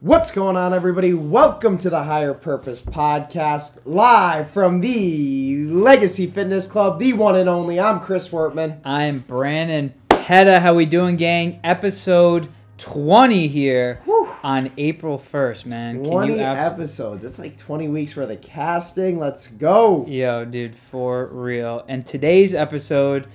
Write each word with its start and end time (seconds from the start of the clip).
What's 0.00 0.30
going 0.30 0.56
on, 0.56 0.74
everybody? 0.74 1.14
Welcome 1.14 1.78
to 1.78 1.88
the 1.90 2.02
Higher 2.02 2.34
Purpose 2.34 2.82
Podcast, 2.82 3.78
live 3.86 4.50
from 4.50 4.80
the 4.80 5.64
Legacy 5.66 6.26
Fitness 6.26 6.66
Club, 6.66 6.98
the 6.98 7.14
one 7.14 7.34
and 7.36 7.48
only. 7.48 7.80
I'm 7.80 8.00
Chris 8.00 8.28
Wertman. 8.28 8.78
I'm 8.84 9.20
Brandon 9.20 9.94
Peda. 10.08 10.60
How 10.60 10.74
we 10.74 10.84
doing, 10.86 11.16
gang? 11.16 11.60
Episode 11.64 12.48
20 12.78 13.48
here 13.48 14.00
Whew. 14.04 14.28
on 14.44 14.70
April 14.76 15.18
1st, 15.18 15.64
man. 15.66 16.02
Can 16.02 16.10
20 16.12 16.34
you 16.34 16.40
abs- 16.40 16.72
episodes. 16.72 17.24
It's 17.24 17.38
like 17.38 17.56
20 17.56 17.88
weeks 17.88 18.12
for 18.12 18.26
the 18.26 18.36
casting. 18.36 19.18
Let's 19.18 19.46
go. 19.48 20.04
Yo, 20.06 20.44
dude, 20.44 20.76
for 20.76 21.26
real. 21.28 21.84
And 21.88 22.04
today's 22.04 22.52
episode, 22.54 23.28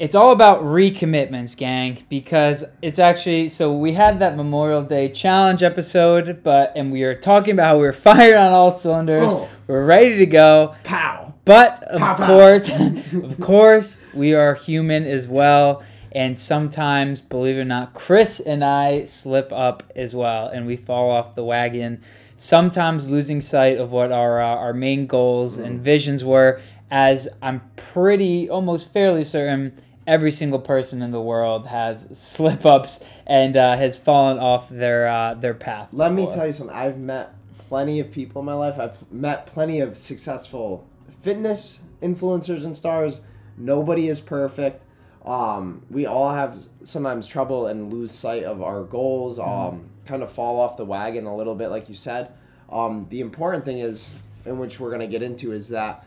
it's 0.00 0.14
all 0.14 0.32
about 0.32 0.62
recommitments, 0.62 1.54
gang, 1.54 2.02
because 2.08 2.64
it's 2.80 2.98
actually 2.98 3.50
so 3.50 3.70
we 3.76 3.92
had 3.92 4.18
that 4.20 4.34
Memorial 4.34 4.82
Day 4.82 5.10
challenge 5.10 5.62
episode, 5.62 6.42
but 6.42 6.72
and 6.74 6.90
we 6.90 7.02
were 7.02 7.14
talking 7.14 7.52
about 7.52 7.66
how 7.66 7.76
we 7.76 7.82
were 7.82 7.92
fired 8.08 8.38
on 8.38 8.50
all 8.50 8.72
cylinders. 8.72 9.26
Oh. 9.26 9.46
We're 9.66 9.84
ready 9.84 10.16
to 10.16 10.26
go. 10.26 10.74
Pow. 10.84 11.34
But 11.44 11.82
of 11.84 12.00
Pow, 12.00 12.14
pow. 12.14 12.26
course, 12.26 12.70
of 13.12 13.40
course, 13.40 13.98
we 14.14 14.32
are 14.34 14.54
human 14.54 15.04
as 15.04 15.28
well. 15.28 15.84
And 16.12 16.40
sometimes, 16.40 17.20
believe 17.20 17.56
it 17.58 17.60
or 17.60 17.64
not, 17.66 17.92
Chris 17.92 18.40
and 18.40 18.64
I 18.64 19.04
slip 19.04 19.52
up 19.52 19.92
as 19.94 20.14
well, 20.14 20.48
and 20.48 20.66
we 20.66 20.76
fall 20.76 21.10
off 21.10 21.34
the 21.34 21.44
wagon. 21.44 22.02
Sometimes 22.38 23.06
losing 23.06 23.42
sight 23.42 23.76
of 23.76 23.92
what 23.92 24.12
our 24.12 24.40
uh, 24.40 24.46
our 24.46 24.72
main 24.72 25.06
goals 25.06 25.58
and 25.58 25.78
visions 25.78 26.24
were. 26.24 26.58
As 26.90 27.28
I'm 27.42 27.60
pretty, 27.76 28.48
almost 28.48 28.92
fairly 28.92 29.22
certain, 29.22 29.80
every 30.10 30.32
single 30.32 30.58
person 30.58 31.02
in 31.02 31.12
the 31.12 31.20
world 31.20 31.68
has 31.68 32.04
slip 32.18 32.66
ups 32.66 32.98
and 33.28 33.56
uh, 33.56 33.76
has 33.76 33.96
fallen 33.96 34.40
off 34.40 34.68
their 34.68 35.06
uh, 35.06 35.34
their 35.34 35.54
path. 35.54 35.88
Let 35.92 36.12
me 36.12 36.26
tell 36.26 36.48
you 36.48 36.52
something. 36.52 36.74
I've 36.74 36.98
met 36.98 37.32
plenty 37.68 38.00
of 38.00 38.10
people 38.10 38.40
in 38.40 38.46
my 38.46 38.54
life. 38.54 38.78
I've 38.78 39.10
met 39.12 39.46
plenty 39.46 39.78
of 39.78 39.96
successful 39.96 40.86
fitness 41.22 41.82
influencers 42.02 42.64
and 42.64 42.76
stars. 42.76 43.20
Nobody 43.56 44.08
is 44.08 44.20
perfect. 44.20 44.82
Um, 45.24 45.82
we 45.90 46.06
all 46.06 46.32
have 46.32 46.56
sometimes 46.82 47.28
trouble 47.28 47.66
and 47.66 47.92
lose 47.92 48.12
sight 48.12 48.42
of 48.42 48.62
our 48.62 48.82
goals. 48.82 49.38
Um, 49.38 49.90
kind 50.06 50.22
of 50.24 50.32
fall 50.32 50.58
off 50.58 50.76
the 50.76 50.84
wagon 50.84 51.26
a 51.26 51.36
little 51.36 51.54
bit, 51.54 51.68
like 51.68 51.88
you 51.88 51.94
said. 51.94 52.32
Um, 52.68 53.06
the 53.10 53.20
important 53.20 53.64
thing 53.64 53.78
is, 53.78 54.16
in 54.44 54.58
which 54.58 54.80
we're 54.80 54.90
gonna 54.90 55.06
get 55.06 55.22
into, 55.22 55.52
is 55.52 55.68
that 55.68 56.04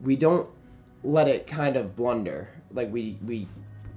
we 0.00 0.16
don't 0.16 0.48
let 1.04 1.28
it 1.28 1.46
kind 1.46 1.76
of 1.76 1.94
blunder. 1.94 2.48
Like 2.74 2.92
we 2.92 3.18
we 3.24 3.48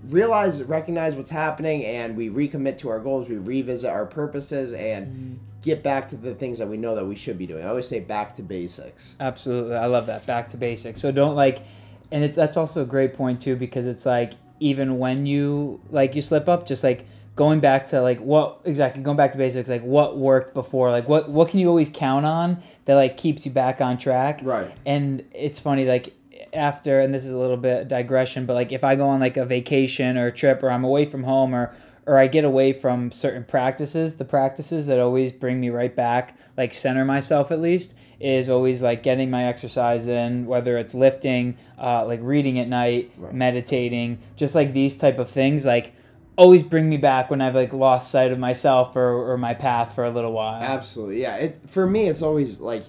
realize 0.09 0.63
recognize 0.63 1.15
what's 1.15 1.31
happening 1.31 1.85
and 1.85 2.15
we 2.15 2.29
recommit 2.29 2.77
to 2.79 2.89
our 2.89 2.99
goals. 2.99 3.27
We 3.27 3.37
revisit 3.37 3.89
our 3.89 4.05
purposes 4.05 4.73
and 4.73 5.07
mm. 5.07 5.37
get 5.61 5.83
back 5.83 6.09
to 6.09 6.15
the 6.15 6.35
things 6.35 6.59
that 6.59 6.67
we 6.67 6.77
know 6.77 6.95
that 6.95 7.05
we 7.05 7.15
should 7.15 7.37
be 7.37 7.47
doing. 7.47 7.63
I 7.63 7.69
always 7.69 7.87
say 7.87 7.99
back 7.99 8.35
to 8.37 8.41
basics. 8.41 9.15
Absolutely, 9.19 9.75
I 9.75 9.87
love 9.87 10.05
that. 10.07 10.25
Back 10.25 10.49
to 10.49 10.57
basics. 10.57 11.01
So 11.01 11.11
don't 11.11 11.35
like, 11.35 11.63
and 12.11 12.23
it, 12.23 12.35
that's 12.35 12.57
also 12.57 12.83
a 12.83 12.85
great 12.85 13.13
point 13.13 13.41
too 13.41 13.55
because 13.55 13.85
it's 13.85 14.05
like 14.05 14.33
even 14.59 14.97
when 14.97 15.25
you 15.25 15.81
like 15.89 16.15
you 16.15 16.21
slip 16.21 16.47
up, 16.47 16.67
just 16.67 16.83
like 16.83 17.05
going 17.35 17.59
back 17.59 17.87
to 17.87 18.01
like 18.01 18.19
what 18.19 18.61
exactly 18.65 19.01
going 19.03 19.17
back 19.17 19.31
to 19.31 19.37
basics, 19.37 19.69
like 19.69 19.83
what 19.83 20.17
worked 20.17 20.53
before, 20.53 20.91
like 20.91 21.07
what 21.07 21.29
what 21.29 21.49
can 21.49 21.59
you 21.59 21.69
always 21.69 21.89
count 21.89 22.25
on 22.25 22.61
that 22.85 22.95
like 22.95 23.17
keeps 23.17 23.45
you 23.45 23.51
back 23.51 23.81
on 23.81 23.97
track. 23.97 24.39
Right. 24.43 24.71
And 24.85 25.23
it's 25.33 25.59
funny 25.59 25.85
like 25.85 26.13
after 26.57 26.99
and 26.99 27.13
this 27.13 27.25
is 27.25 27.31
a 27.31 27.37
little 27.37 27.57
bit 27.57 27.87
digression, 27.87 28.45
but 28.45 28.53
like 28.55 28.71
if 28.71 28.83
I 28.83 28.95
go 28.95 29.07
on 29.07 29.19
like 29.19 29.37
a 29.37 29.45
vacation 29.45 30.17
or 30.17 30.27
a 30.27 30.31
trip 30.31 30.61
or 30.63 30.69
I'm 30.69 30.83
away 30.83 31.05
from 31.05 31.23
home 31.23 31.53
or 31.55 31.73
or 32.05 32.17
I 32.17 32.27
get 32.27 32.45
away 32.45 32.71
from 32.71 33.11
certain 33.11 33.43
practices, 33.43 34.13
the 34.15 34.23
practices 34.23 34.85
that 34.85 34.97
always 34.97 35.33
bring 35.33 35.59
me 35.59 35.69
right 35.69 35.93
back, 35.93 36.37
like 36.55 36.73
center 36.73 37.03
myself 37.03 37.51
at 37.51 37.59
least, 37.59 37.93
is 38.21 38.47
always 38.47 38.81
like 38.81 39.03
getting 39.03 39.29
my 39.29 39.43
exercise 39.43 40.05
in, 40.05 40.45
whether 40.45 40.77
it's 40.77 40.93
lifting, 40.93 41.57
uh, 41.77 42.05
like 42.05 42.21
reading 42.23 42.59
at 42.59 42.69
night, 42.69 43.11
Right. 43.17 43.33
meditating, 43.33 44.19
just 44.37 44.55
like 44.55 44.71
these 44.71 44.97
type 44.97 45.19
of 45.19 45.29
things, 45.29 45.65
like 45.65 45.91
always 46.37 46.63
bring 46.63 46.87
me 46.87 46.95
back 46.95 47.29
when 47.29 47.41
I've 47.41 47.55
like 47.55 47.73
lost 47.73 48.09
sight 48.09 48.31
of 48.31 48.39
myself 48.39 48.95
or, 48.95 49.31
or 49.33 49.37
my 49.37 49.53
path 49.53 49.93
for 49.93 50.05
a 50.05 50.09
little 50.09 50.31
while. 50.31 50.61
Absolutely. 50.63 51.21
Yeah. 51.23 51.35
It 51.35 51.59
for 51.67 51.85
me 51.85 52.07
it's 52.07 52.21
always 52.21 52.61
like 52.61 52.85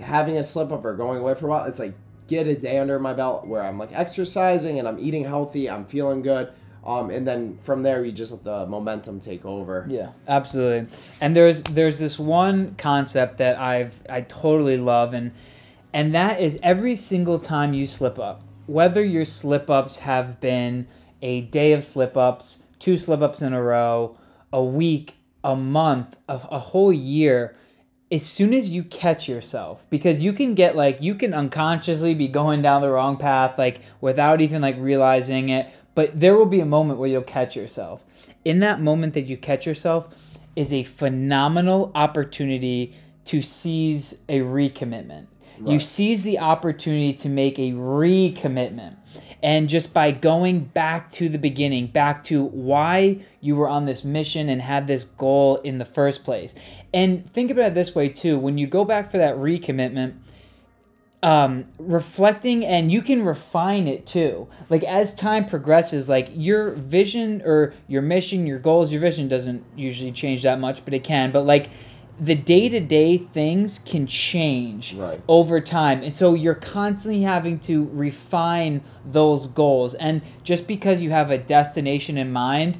having 0.00 0.36
a 0.36 0.42
slip 0.42 0.72
up 0.72 0.84
or 0.84 0.94
going 0.94 1.20
away 1.20 1.34
for 1.36 1.46
a 1.46 1.50
while, 1.50 1.64
it's 1.66 1.78
like 1.78 1.94
get 2.28 2.46
a 2.46 2.54
day 2.54 2.78
under 2.78 3.00
my 3.00 3.12
belt 3.12 3.46
where 3.46 3.62
I'm 3.62 3.78
like 3.78 3.90
exercising 3.92 4.78
and 4.78 4.86
I'm 4.86 4.98
eating 5.00 5.24
healthy, 5.24 5.68
I'm 5.68 5.84
feeling 5.84 6.22
good. 6.22 6.52
Um, 6.84 7.10
and 7.10 7.26
then 7.26 7.58
from 7.62 7.82
there 7.82 8.04
you 8.04 8.12
just 8.12 8.30
let 8.30 8.44
the 8.44 8.66
momentum 8.66 9.20
take 9.20 9.44
over. 9.44 9.86
Yeah, 9.90 10.12
absolutely. 10.28 10.88
And 11.20 11.34
there's 11.34 11.62
there's 11.64 11.98
this 11.98 12.18
one 12.18 12.76
concept 12.76 13.38
that 13.38 13.58
I've 13.58 14.00
I 14.08 14.20
totally 14.20 14.76
love 14.76 15.12
and 15.14 15.32
and 15.92 16.14
that 16.14 16.40
is 16.40 16.58
every 16.62 16.96
single 16.96 17.38
time 17.38 17.74
you 17.74 17.86
slip 17.86 18.18
up, 18.18 18.42
whether 18.66 19.04
your 19.04 19.24
slip 19.24 19.68
ups 19.70 19.98
have 19.98 20.40
been 20.40 20.86
a 21.22 21.42
day 21.42 21.72
of 21.72 21.84
slip 21.84 22.16
ups, 22.16 22.62
two 22.78 22.96
slip 22.96 23.22
ups 23.22 23.42
in 23.42 23.52
a 23.52 23.62
row, 23.62 24.16
a 24.52 24.62
week, 24.62 25.14
a 25.42 25.56
month, 25.56 26.16
a, 26.28 26.34
a 26.50 26.58
whole 26.58 26.92
year, 26.92 27.56
as 28.10 28.24
soon 28.24 28.54
as 28.54 28.70
you 28.70 28.82
catch 28.84 29.28
yourself 29.28 29.84
because 29.90 30.24
you 30.24 30.32
can 30.32 30.54
get 30.54 30.74
like 30.74 31.00
you 31.02 31.14
can 31.14 31.34
unconsciously 31.34 32.14
be 32.14 32.26
going 32.26 32.62
down 32.62 32.80
the 32.80 32.90
wrong 32.90 33.16
path 33.16 33.58
like 33.58 33.80
without 34.00 34.40
even 34.40 34.62
like 34.62 34.76
realizing 34.78 35.50
it 35.50 35.68
but 35.98 36.20
there 36.20 36.36
will 36.36 36.46
be 36.46 36.60
a 36.60 36.64
moment 36.64 37.00
where 37.00 37.08
you'll 37.08 37.22
catch 37.22 37.56
yourself. 37.56 38.04
In 38.44 38.60
that 38.60 38.80
moment 38.80 39.14
that 39.14 39.22
you 39.22 39.36
catch 39.36 39.66
yourself 39.66 40.06
is 40.54 40.72
a 40.72 40.84
phenomenal 40.84 41.90
opportunity 41.92 42.94
to 43.24 43.42
seize 43.42 44.14
a 44.28 44.38
recommitment 44.38 45.26
you 45.64 45.78
seize 45.80 46.22
the 46.22 46.38
opportunity 46.38 47.12
to 47.14 47.28
make 47.28 47.58
a 47.58 47.72
recommitment 47.72 48.96
and 49.42 49.68
just 49.68 49.92
by 49.92 50.10
going 50.10 50.60
back 50.60 51.10
to 51.12 51.28
the 51.28 51.38
beginning, 51.38 51.86
back 51.86 52.24
to 52.24 52.44
why 52.44 53.24
you 53.40 53.54
were 53.54 53.68
on 53.68 53.86
this 53.86 54.04
mission 54.04 54.48
and 54.48 54.60
had 54.60 54.86
this 54.86 55.04
goal 55.04 55.56
in 55.56 55.78
the 55.78 55.84
first 55.84 56.24
place. 56.24 56.54
And 56.92 57.28
think 57.30 57.50
about 57.50 57.66
it 57.66 57.74
this 57.74 57.94
way 57.94 58.08
too 58.08 58.38
when 58.38 58.58
you 58.58 58.66
go 58.66 58.84
back 58.84 59.10
for 59.10 59.18
that 59.18 59.36
recommitment, 59.36 60.14
um, 61.22 61.66
reflecting 61.78 62.64
and 62.64 62.90
you 62.90 63.00
can 63.00 63.24
refine 63.24 63.86
it 63.86 64.06
too. 64.06 64.48
Like 64.70 64.82
as 64.84 65.14
time 65.14 65.46
progresses, 65.46 66.08
like 66.08 66.30
your 66.32 66.70
vision 66.72 67.42
or 67.44 67.74
your 67.86 68.02
mission, 68.02 68.46
your 68.46 68.58
goals, 68.58 68.92
your 68.92 69.00
vision 69.00 69.28
doesn't 69.28 69.64
usually 69.76 70.12
change 70.12 70.42
that 70.42 70.58
much, 70.58 70.84
but 70.84 70.94
it 70.94 71.04
can. 71.04 71.30
But 71.30 71.42
like 71.42 71.70
the 72.20 72.34
day 72.34 72.68
to 72.68 72.80
day 72.80 73.16
things 73.16 73.78
can 73.78 74.06
change 74.06 74.94
Right. 74.94 75.20
over 75.28 75.60
time. 75.60 76.02
And 76.02 76.14
so 76.14 76.34
you're 76.34 76.54
constantly 76.54 77.22
having 77.22 77.58
to 77.60 77.88
refine 77.92 78.80
those 79.08 79.46
goals. 79.46 79.94
And 79.94 80.22
just 80.42 80.66
because 80.66 81.02
you 81.02 81.10
have 81.10 81.30
a 81.30 81.38
destination 81.38 82.18
in 82.18 82.32
mind, 82.32 82.78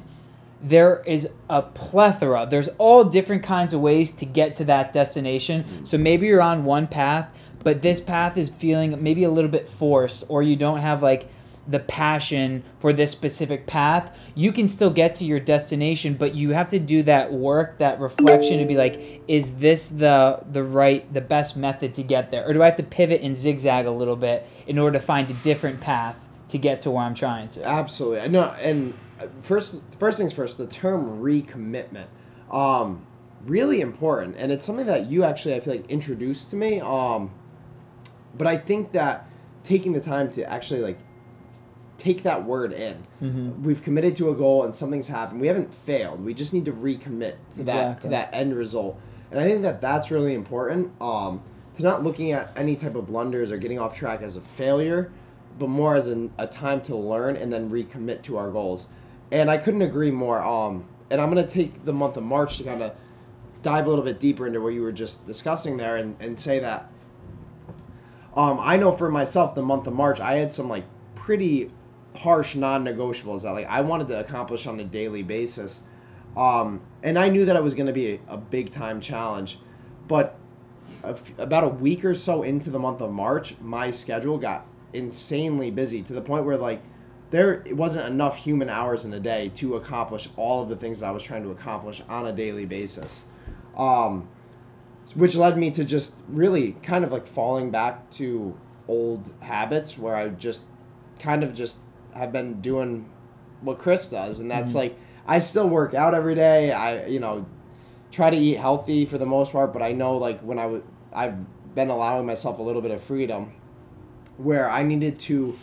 there 0.61 1.01
is 1.05 1.29
a 1.49 1.61
plethora. 1.61 2.45
There's 2.49 2.67
all 2.77 3.05
different 3.05 3.43
kinds 3.43 3.73
of 3.73 3.79
ways 3.79 4.11
to 4.13 4.25
get 4.25 4.57
to 4.57 4.65
that 4.65 4.91
destination. 4.91 5.63
Mm. 5.63 5.87
So 5.87 5.97
maybe 5.97 6.27
you're 6.27 6.41
on 6.41 6.65
one 6.65 6.87
path, 6.87 7.29
but 7.63 7.81
this 7.81 8.01
path 8.01 8.37
is 8.37 8.49
feeling 8.49 9.01
maybe 9.01 9.23
a 9.23 9.29
little 9.29 9.49
bit 9.49 9.69
forced, 9.69 10.25
or 10.27 10.43
you 10.43 10.57
don't 10.57 10.79
have 10.79 11.01
like 11.01 11.29
the 11.69 11.79
passion 11.79 12.63
for 12.79 12.91
this 12.91 13.11
specific 13.11 13.67
path. 13.67 14.17
You 14.33 14.51
can 14.51 14.67
still 14.67 14.89
get 14.89 15.15
to 15.15 15.25
your 15.25 15.39
destination, 15.39 16.15
but 16.15 16.33
you 16.33 16.49
have 16.51 16.69
to 16.69 16.79
do 16.79 17.03
that 17.03 17.31
work, 17.31 17.77
that 17.77 17.99
reflection 17.99 18.57
to 18.57 18.65
be 18.65 18.75
like, 18.75 19.21
is 19.27 19.51
this 19.55 19.87
the 19.87 20.39
the 20.51 20.63
right, 20.63 21.11
the 21.13 21.21
best 21.21 21.55
method 21.55 21.93
to 21.95 22.03
get 22.03 22.31
there, 22.31 22.45
or 22.45 22.53
do 22.53 22.63
I 22.63 22.65
have 22.65 22.77
to 22.77 22.83
pivot 22.83 23.21
and 23.21 23.37
zigzag 23.37 23.85
a 23.85 23.91
little 23.91 24.15
bit 24.15 24.47
in 24.67 24.79
order 24.79 24.97
to 24.97 25.05
find 25.05 25.29
a 25.29 25.35
different 25.35 25.79
path 25.79 26.19
to 26.49 26.57
get 26.57 26.81
to 26.81 26.91
where 26.91 27.03
I'm 27.03 27.15
trying 27.15 27.49
to? 27.49 27.63
Absolutely. 27.63 28.21
I 28.21 28.27
know. 28.27 28.49
And 28.59 28.95
uh, 29.19 29.27
first, 29.41 29.81
first 29.99 30.17
things 30.17 30.33
first. 30.33 30.57
The 30.57 30.67
term 30.67 31.21
recommitment, 31.21 32.07
um, 32.51 33.05
really 33.45 33.81
important, 33.81 34.37
and 34.37 34.51
it's 34.51 34.65
something 34.65 34.87
that 34.87 35.09
you 35.09 35.23
actually 35.23 35.53
I 35.53 35.59
feel 35.59 35.75
like 35.75 35.89
introduced 35.89 36.49
to 36.49 36.55
me. 36.55 36.81
Um, 36.81 37.31
but 38.35 38.47
I 38.47 38.57
think 38.57 38.91
that 38.93 39.27
taking 39.63 39.93
the 39.93 40.01
time 40.01 40.31
to 40.31 40.43
actually 40.51 40.81
like 40.81 40.97
take 41.99 42.23
that 42.23 42.45
word 42.45 42.73
in. 42.73 42.97
Mhm. 43.21 43.61
We've 43.61 43.83
committed 43.83 44.15
to 44.17 44.29
a 44.29 44.35
goal 44.35 44.63
and 44.63 44.73
something's 44.73 45.07
happened. 45.09 45.41
We 45.41 45.47
haven't 45.47 45.73
failed. 45.73 46.23
We 46.23 46.33
just 46.33 46.53
need 46.53 46.65
to 46.65 46.71
recommit 46.71 47.33
to 47.55 47.63
that 47.63 48.01
to 48.01 48.07
that 48.09 48.29
end 48.33 48.55
result. 48.55 48.97
And 49.31 49.39
I 49.39 49.43
think 49.43 49.61
that 49.61 49.81
that's 49.81 50.09
really 50.09 50.33
important. 50.33 50.91
Um, 51.01 51.41
to 51.75 51.83
not 51.83 52.03
looking 52.03 52.31
at 52.31 52.51
any 52.57 52.75
type 52.75 52.95
of 52.95 53.07
blunders 53.07 53.51
or 53.51 53.57
getting 53.57 53.79
off 53.79 53.95
track 53.95 54.21
as 54.21 54.35
a 54.35 54.41
failure, 54.41 55.11
but 55.57 55.69
more 55.69 55.95
as 55.95 56.07
an, 56.07 56.31
a 56.37 56.47
time 56.47 56.81
to 56.81 56.95
learn 56.95 57.35
and 57.35 57.53
then 57.53 57.69
recommit 57.69 58.21
to 58.23 58.37
our 58.37 58.49
goals. 58.49 58.87
And 59.31 59.49
I 59.51 59.57
couldn't 59.57 59.81
agree 59.83 60.11
more. 60.11 60.41
Um, 60.43 60.85
and 61.09 61.21
I'm 61.21 61.29
gonna 61.29 61.45
take 61.47 61.85
the 61.85 61.93
month 61.93 62.17
of 62.17 62.23
March 62.23 62.57
to 62.57 62.63
kind 62.63 62.81
of 62.81 62.93
dive 63.61 63.85
a 63.85 63.89
little 63.89 64.03
bit 64.05 64.19
deeper 64.19 64.47
into 64.47 64.61
what 64.61 64.69
you 64.73 64.81
were 64.81 64.91
just 64.91 65.25
discussing 65.27 65.77
there 65.77 65.97
and, 65.97 66.15
and 66.19 66.39
say 66.39 66.59
that 66.59 66.89
um, 68.35 68.57
I 68.61 68.77
know 68.77 68.91
for 68.91 69.09
myself 69.09 69.55
the 69.55 69.61
month 69.61 69.85
of 69.87 69.93
March 69.93 70.19
I 70.19 70.35
had 70.35 70.51
some 70.51 70.69
like 70.69 70.85
pretty 71.15 71.69
harsh 72.19 72.55
non-negotiables 72.55 73.43
that 73.43 73.51
like 73.51 73.67
I 73.67 73.81
wanted 73.81 74.07
to 74.09 74.19
accomplish 74.19 74.67
on 74.67 74.79
a 74.79 74.83
daily 74.83 75.23
basis. 75.23 75.83
Um, 76.35 76.81
and 77.01 77.17
I 77.17 77.29
knew 77.29 77.45
that 77.45 77.55
it 77.55 77.63
was 77.63 77.73
going 77.73 77.87
to 77.87 77.93
be 77.93 78.13
a, 78.13 78.19
a 78.27 78.37
big 78.37 78.71
time 78.71 79.01
challenge, 79.01 79.59
but 80.07 80.35
a 81.03 81.09
f- 81.09 81.39
about 81.39 81.63
a 81.63 81.69
week 81.69 82.03
or 82.03 82.13
so 82.13 82.43
into 82.43 82.69
the 82.69 82.79
month 82.79 83.01
of 83.01 83.11
March, 83.11 83.55
my 83.61 83.89
schedule 83.89 84.37
got 84.37 84.65
insanely 84.91 85.71
busy 85.71 86.01
to 86.01 86.13
the 86.13 86.21
point 86.21 86.45
where 86.45 86.57
like 86.57 86.81
there 87.29 87.63
wasn't 87.71 88.05
enough 88.05 88.37
human 88.37 88.69
hours 88.69 89.05
in 89.05 89.13
a 89.13 89.19
day 89.19 89.49
to 89.55 89.75
accomplish 89.75 90.29
all 90.35 90.61
of 90.61 90.69
the 90.69 90.75
things 90.75 90.99
that 90.99 91.07
I 91.07 91.11
was 91.11 91.23
trying 91.23 91.43
to 91.43 91.51
accomplish 91.51 92.01
on 92.09 92.27
a 92.27 92.33
daily 92.33 92.65
basis. 92.65 93.23
Um, 93.77 94.27
which 95.15 95.35
led 95.35 95.57
me 95.57 95.71
to 95.71 95.83
just 95.83 96.15
really 96.27 96.73
kind 96.83 97.05
of 97.05 97.11
like 97.11 97.25
falling 97.25 97.71
back 97.71 98.11
to 98.11 98.57
old 98.87 99.31
habits 99.41 99.97
where 99.97 100.15
I 100.15 100.29
just 100.29 100.63
kind 101.19 101.43
of 101.43 101.53
just 101.53 101.77
have 102.13 102.31
been 102.31 102.61
doing 102.61 103.05
what 103.61 103.77
Chris 103.77 104.07
does, 104.07 104.39
and 104.39 104.49
that's 104.49 104.71
Mhm. 104.71 104.75
like 104.75 104.95
I 105.27 105.39
still 105.39 105.67
work 105.69 105.93
out 105.93 106.13
every 106.13 106.35
day. 106.35 106.71
I 106.71 107.05
you 107.05 107.19
know 107.19 107.45
try 108.11 108.29
to 108.29 108.37
eat 108.37 108.57
healthy 108.57 109.05
for 109.05 109.17
the 109.17 109.25
most 109.25 109.51
part, 109.51 109.71
but 109.73 109.81
I 109.81 109.91
know 109.91 110.17
like 110.17 110.39
when 110.41 110.57
I 110.59 110.65
would 110.65 110.83
I've 111.13 111.35
been 111.75 111.89
allowing 111.89 112.25
myself 112.25 112.59
a 112.59 112.61
little 112.63 112.81
bit 112.81 112.91
of 112.91 113.01
freedom 113.01 113.51
where 114.37 114.69
I 114.69 114.83
needed 114.83 115.19
to 115.19 115.55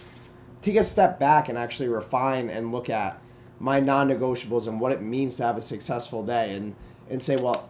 take 0.63 0.77
a 0.77 0.85
step 0.85 1.19
back 1.19 1.49
and 1.49 1.57
actually 1.59 1.89
refine 1.89 2.51
and 2.51 2.73
look 2.73 2.89
at 2.91 3.19
my 3.59 3.81
non-negotiables 3.81 4.69
and 4.69 4.81
what 4.81 4.93
it 4.93 5.01
means 5.01 5.37
to 5.37 5.43
have 5.45 5.57
a 5.57 5.61
successful 5.61 6.23
day 6.23 6.55
and 6.55 6.75
and 7.09 7.23
say 7.23 7.37
well 7.37 7.69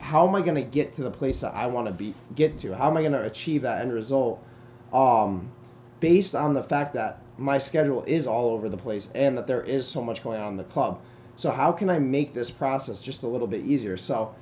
how 0.00 0.28
am 0.28 0.34
I 0.34 0.42
going 0.42 0.56
to 0.56 0.62
get 0.62 0.92
to 0.94 1.02
the 1.02 1.10
place 1.10 1.40
that 1.40 1.54
I 1.54 1.66
want 1.66 1.86
to 1.86 1.92
be 1.92 2.12
get 2.34 2.58
to? 2.58 2.74
How 2.76 2.90
am 2.90 2.96
I 2.98 3.00
going 3.00 3.12
to 3.12 3.22
achieve 3.24 3.62
that 3.62 3.80
end 3.80 3.92
result? 3.92 4.42
Um, 4.92 5.50
based 6.00 6.34
on 6.34 6.52
the 6.52 6.62
fact 6.62 6.92
that 6.92 7.20
my 7.36 7.58
schedule 7.58 8.04
is 8.06 8.26
all 8.26 8.50
over 8.50 8.68
the 8.68 8.76
place 8.76 9.10
and 9.14 9.36
that 9.36 9.46
there 9.46 9.62
is 9.62 9.86
so 9.88 10.02
much 10.02 10.22
going 10.22 10.40
on 10.40 10.48
in 10.52 10.56
the 10.56 10.64
club. 10.64 11.00
So 11.36 11.50
how 11.50 11.72
can 11.72 11.90
I 11.90 11.98
make 11.98 12.32
this 12.32 12.50
process 12.50 13.00
just 13.00 13.22
a 13.22 13.26
little 13.26 13.48
bit 13.48 13.64
easier? 13.64 13.96
So 13.96 14.34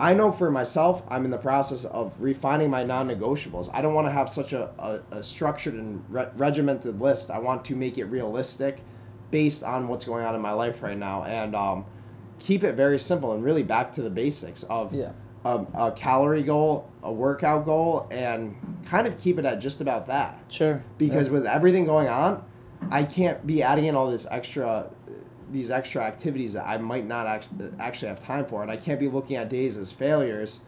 I 0.00 0.14
know 0.14 0.32
for 0.32 0.50
myself, 0.50 1.02
I'm 1.08 1.24
in 1.24 1.30
the 1.30 1.38
process 1.38 1.84
of 1.84 2.14
refining 2.18 2.70
my 2.70 2.82
non-negotiables. 2.82 3.70
I 3.72 3.82
don't 3.82 3.94
want 3.94 4.06
to 4.06 4.10
have 4.12 4.28
such 4.30 4.52
a, 4.52 4.70
a, 4.78 5.18
a 5.18 5.22
structured 5.22 5.74
and 5.74 6.02
re- 6.08 6.28
regimented 6.36 7.00
list. 7.00 7.30
I 7.30 7.38
want 7.38 7.64
to 7.66 7.76
make 7.76 7.98
it 7.98 8.04
realistic 8.06 8.80
based 9.30 9.62
on 9.62 9.86
what's 9.88 10.04
going 10.04 10.24
on 10.24 10.34
in 10.34 10.40
my 10.40 10.52
life 10.52 10.82
right 10.82 10.98
now 10.98 11.22
and 11.24 11.54
um, 11.54 11.84
keep 12.40 12.64
it 12.64 12.74
very 12.74 12.98
simple 12.98 13.32
and 13.32 13.44
really 13.44 13.62
back 13.62 13.92
to 13.92 14.02
the 14.02 14.10
basics 14.10 14.64
of 14.64 14.92
Yeah. 14.92 15.12
a, 15.44 15.64
a 15.74 15.92
calorie 15.92 16.42
goal, 16.42 16.90
a 17.02 17.12
workout 17.12 17.64
goal, 17.64 18.08
and 18.10 18.56
kind 18.84 19.06
of 19.06 19.18
keep 19.18 19.38
it 19.38 19.44
at 19.44 19.60
just 19.60 19.80
about 19.80 20.06
that. 20.06 20.38
Sure. 20.48 20.82
Because 20.98 21.30
with 21.30 21.46
everything 21.46 21.84
going 21.84 22.08
on, 22.08 22.44
I 22.90 23.04
can't 23.04 23.46
be 23.46 23.62
adding 23.62 23.86
in 23.86 23.94
all 23.94 24.10
this 24.10 24.26
extra, 24.30 24.66
uh, 24.66 24.86
these 25.50 25.70
extra 25.70 26.02
activities 26.02 26.54
that 26.54 26.66
I 26.66 26.78
might 26.78 27.06
not 27.06 27.26
actually 27.26 27.70
actually 27.78 28.08
have 28.08 28.20
time 28.20 28.46
for, 28.46 28.62
and 28.62 28.70
I 28.70 28.76
can't 28.76 28.98
be 28.98 29.08
looking 29.08 29.36
at 29.36 29.48
days 29.48 29.76
as 29.76 29.92
failures 29.92 30.60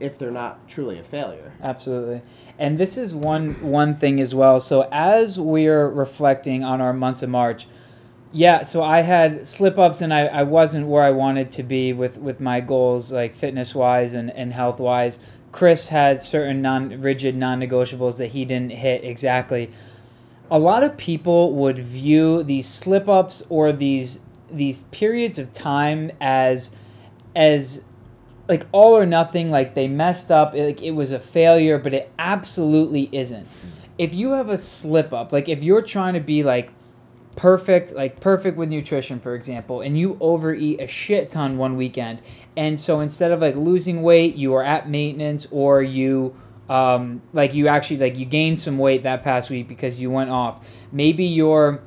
if 0.00 0.18
they're 0.18 0.30
not 0.30 0.68
truly 0.68 0.98
a 0.98 1.04
failure. 1.04 1.52
Absolutely. 1.62 2.22
And 2.58 2.78
this 2.78 2.96
is 2.96 3.14
one 3.14 3.62
one 3.62 3.96
thing 3.96 4.20
as 4.20 4.34
well. 4.34 4.60
So 4.60 4.88
as 4.92 5.38
we're 5.38 5.88
reflecting 5.88 6.64
on 6.64 6.80
our 6.80 6.92
months 6.92 7.22
of 7.22 7.30
March, 7.30 7.66
yeah, 8.32 8.62
so 8.62 8.82
I 8.82 9.00
had 9.00 9.46
slip 9.46 9.78
ups 9.78 10.02
and 10.02 10.14
I, 10.14 10.26
I 10.26 10.42
wasn't 10.44 10.86
where 10.86 11.02
I 11.02 11.10
wanted 11.10 11.50
to 11.52 11.62
be 11.62 11.92
with, 11.92 12.16
with 12.16 12.38
my 12.38 12.60
goals 12.60 13.10
like 13.10 13.34
fitness 13.34 13.74
wise 13.74 14.12
and, 14.12 14.30
and 14.30 14.52
health 14.52 14.78
wise. 14.78 15.18
Chris 15.52 15.88
had 15.88 16.22
certain 16.22 16.62
non 16.62 17.00
rigid 17.00 17.36
non 17.36 17.60
negotiables 17.60 18.18
that 18.18 18.28
he 18.28 18.44
didn't 18.44 18.72
hit 18.72 19.04
exactly. 19.04 19.70
A 20.50 20.58
lot 20.58 20.82
of 20.82 20.96
people 20.96 21.52
would 21.54 21.78
view 21.78 22.42
these 22.42 22.68
slip 22.68 23.08
ups 23.08 23.42
or 23.48 23.72
these 23.72 24.20
these 24.50 24.84
periods 24.84 25.38
of 25.38 25.52
time 25.52 26.10
as 26.20 26.70
as 27.36 27.82
like 28.48 28.66
all 28.72 28.96
or 28.96 29.06
nothing 29.06 29.50
like 29.50 29.74
they 29.74 29.86
messed 29.86 30.30
up 30.30 30.54
like 30.54 30.82
it 30.82 30.90
was 30.90 31.12
a 31.12 31.20
failure 31.20 31.78
but 31.78 31.94
it 31.94 32.10
absolutely 32.18 33.08
isn't 33.12 33.46
if 33.96 34.12
you 34.12 34.32
have 34.32 34.48
a 34.48 34.58
slip 34.58 35.12
up 35.12 35.32
like 35.32 35.48
if 35.48 35.62
you're 35.62 35.82
trying 35.82 36.14
to 36.14 36.20
be 36.20 36.42
like 36.42 36.72
perfect 37.40 37.94
like 37.94 38.20
perfect 38.20 38.58
with 38.58 38.68
nutrition 38.68 39.18
for 39.18 39.34
example 39.34 39.80
and 39.80 39.98
you 39.98 40.18
overeat 40.20 40.78
a 40.78 40.86
shit 40.86 41.30
ton 41.30 41.56
one 41.56 41.74
weekend 41.74 42.20
and 42.54 42.78
so 42.78 43.00
instead 43.00 43.32
of 43.32 43.40
like 43.40 43.56
losing 43.56 44.02
weight 44.02 44.36
you 44.36 44.52
are 44.52 44.62
at 44.62 44.90
maintenance 44.90 45.46
or 45.50 45.82
you 45.82 46.36
um, 46.70 47.20
like 47.32 47.52
you 47.52 47.66
actually 47.66 47.96
like 47.96 48.16
you 48.16 48.24
gained 48.24 48.60
some 48.60 48.78
weight 48.78 49.02
that 49.02 49.24
past 49.24 49.50
week 49.50 49.66
because 49.66 50.00
you 50.00 50.08
went 50.08 50.30
off. 50.30 50.64
Maybe 50.92 51.24
you're 51.24 51.82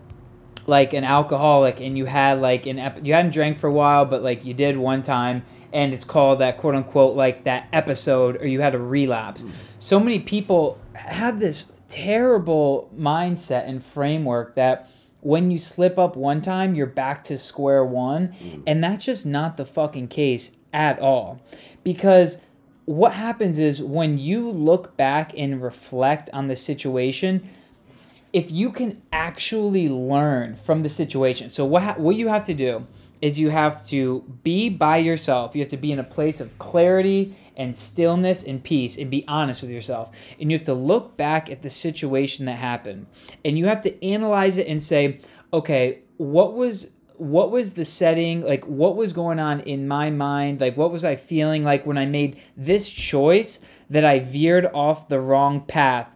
like 0.68 0.94
an 0.94 1.06
alcoholic 1.06 1.80
and 1.80 1.98
you 1.98 2.06
had 2.06 2.42
like 2.42 2.66
an 2.66 2.80
ep- 2.80 3.06
you 3.06 3.14
hadn't 3.14 3.32
drank 3.32 3.60
for 3.60 3.68
a 3.68 3.72
while 3.72 4.06
but 4.06 4.24
like 4.24 4.46
you 4.46 4.54
did 4.54 4.78
one 4.78 5.02
time 5.02 5.44
and 5.74 5.94
it's 5.94 6.06
called 6.06 6.40
that 6.40 6.58
quote 6.58 6.76
unquote 6.76 7.16
like 7.16 7.46
that 7.46 7.68
episode 7.72 8.42
or 8.42 8.48
you 8.48 8.60
had 8.60 8.76
a 8.76 8.80
relapse. 8.80 9.46
So 9.80 10.02
many 10.02 10.20
people 10.20 10.78
have 10.94 11.40
this 11.40 11.66
terrible 11.88 12.90
mindset 12.98 13.68
and 13.68 13.82
framework 13.82 14.56
that 14.56 14.90
when 15.24 15.52
you 15.52 15.58
slip 15.58 15.98
up 15.98 16.16
one 16.16 16.42
time 16.42 16.76
you're 16.76 16.86
back 16.86 17.24
to 17.24 17.38
square 17.38 17.84
one 17.84 18.30
mm. 18.30 18.64
and 18.68 18.84
that's 18.84 19.06
just 19.06 19.26
not 19.26 19.58
the 19.58 19.66
fucking 19.66 20.08
case 20.08 20.52
at 20.74 21.00
all 21.00 21.42
because 21.84 22.38
what 22.86 23.14
happens 23.14 23.58
is 23.58 23.82
when 23.82 24.18
you 24.18 24.50
look 24.50 24.98
back 24.98 25.32
and 25.38 25.62
reflect 25.62 26.30
on 26.34 26.48
the 26.48 26.56
situation 26.56 27.50
if 28.34 28.52
you 28.52 28.72
can 28.72 29.02
actually 29.14 29.88
learn 29.88 30.56
from 30.56 30.82
the 30.82 30.90
situation. 30.90 31.52
So 31.52 31.64
what 31.66 31.84
ha- 31.84 31.96
what 31.98 32.16
you 32.16 32.28
have 32.28 32.46
to 32.48 32.54
do 32.56 32.86
is 33.22 33.40
you 33.40 33.52
have 33.52 33.86
to 33.88 34.22
be 34.44 34.70
by 34.70 34.98
yourself. 34.98 35.56
You 35.56 35.62
have 35.62 35.70
to 35.70 35.78
be 35.78 35.92
in 35.92 36.00
a 36.00 36.04
place 36.04 36.42
of 36.42 36.58
clarity 36.58 37.38
and 37.58 37.76
stillness 37.76 38.44
and 38.44 38.64
peace 38.64 38.98
and 38.98 39.10
be 39.10 39.26
honest 39.28 39.62
with 39.62 39.72
yourself. 39.72 40.12
And 40.40 40.52
you 40.52 40.58
have 40.58 40.66
to 40.66 40.74
look 40.74 41.18
back 41.18 41.50
at 41.50 41.62
the 41.62 41.70
situation 41.70 42.46
that 42.46 42.58
happened. 42.58 43.08
And 43.46 43.58
you 43.58 43.66
have 43.66 43.82
to 43.84 44.06
analyze 44.06 44.58
it 44.58 44.68
and 44.68 44.84
say, 44.84 45.20
"Okay, 45.52 46.00
what 46.18 46.54
was 46.54 46.92
what 47.18 47.52
was 47.52 47.74
the 47.74 47.86
setting 47.86 48.42
like 48.42 48.66
what 48.66 48.96
was 48.96 49.14
going 49.14 49.40
on 49.40 49.60
in 49.62 49.88
my 49.88 50.10
mind 50.10 50.60
like 50.60 50.76
what 50.76 50.92
was 50.92 51.06
i 51.06 51.16
feeling 51.16 51.64
like 51.64 51.86
when 51.86 51.96
i 51.98 52.08
made 52.08 52.42
this 52.58 52.90
choice 52.90 53.60
that 53.88 54.04
i 54.04 54.18
veered 54.18 54.66
off 54.74 55.08
the 55.08 55.20
wrong 55.20 55.62
path 55.62 56.14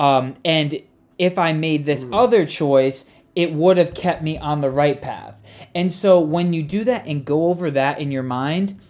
um, 0.00 0.36
and 0.46 0.80
if 1.18 1.38
I 1.38 1.52
made 1.52 1.84
this 1.84 2.06
other 2.10 2.46
choice, 2.46 3.04
it 3.36 3.52
would 3.52 3.76
have 3.76 3.92
kept 3.92 4.22
me 4.22 4.38
on 4.38 4.62
the 4.62 4.70
right 4.70 5.00
path. 5.00 5.34
And 5.74 5.92
so 5.92 6.18
when 6.18 6.54
you 6.54 6.62
do 6.62 6.84
that 6.84 7.06
and 7.06 7.22
go 7.22 7.48
over 7.48 7.70
that 7.70 7.98
in 8.00 8.10
your 8.10 8.22
mind, 8.22 8.80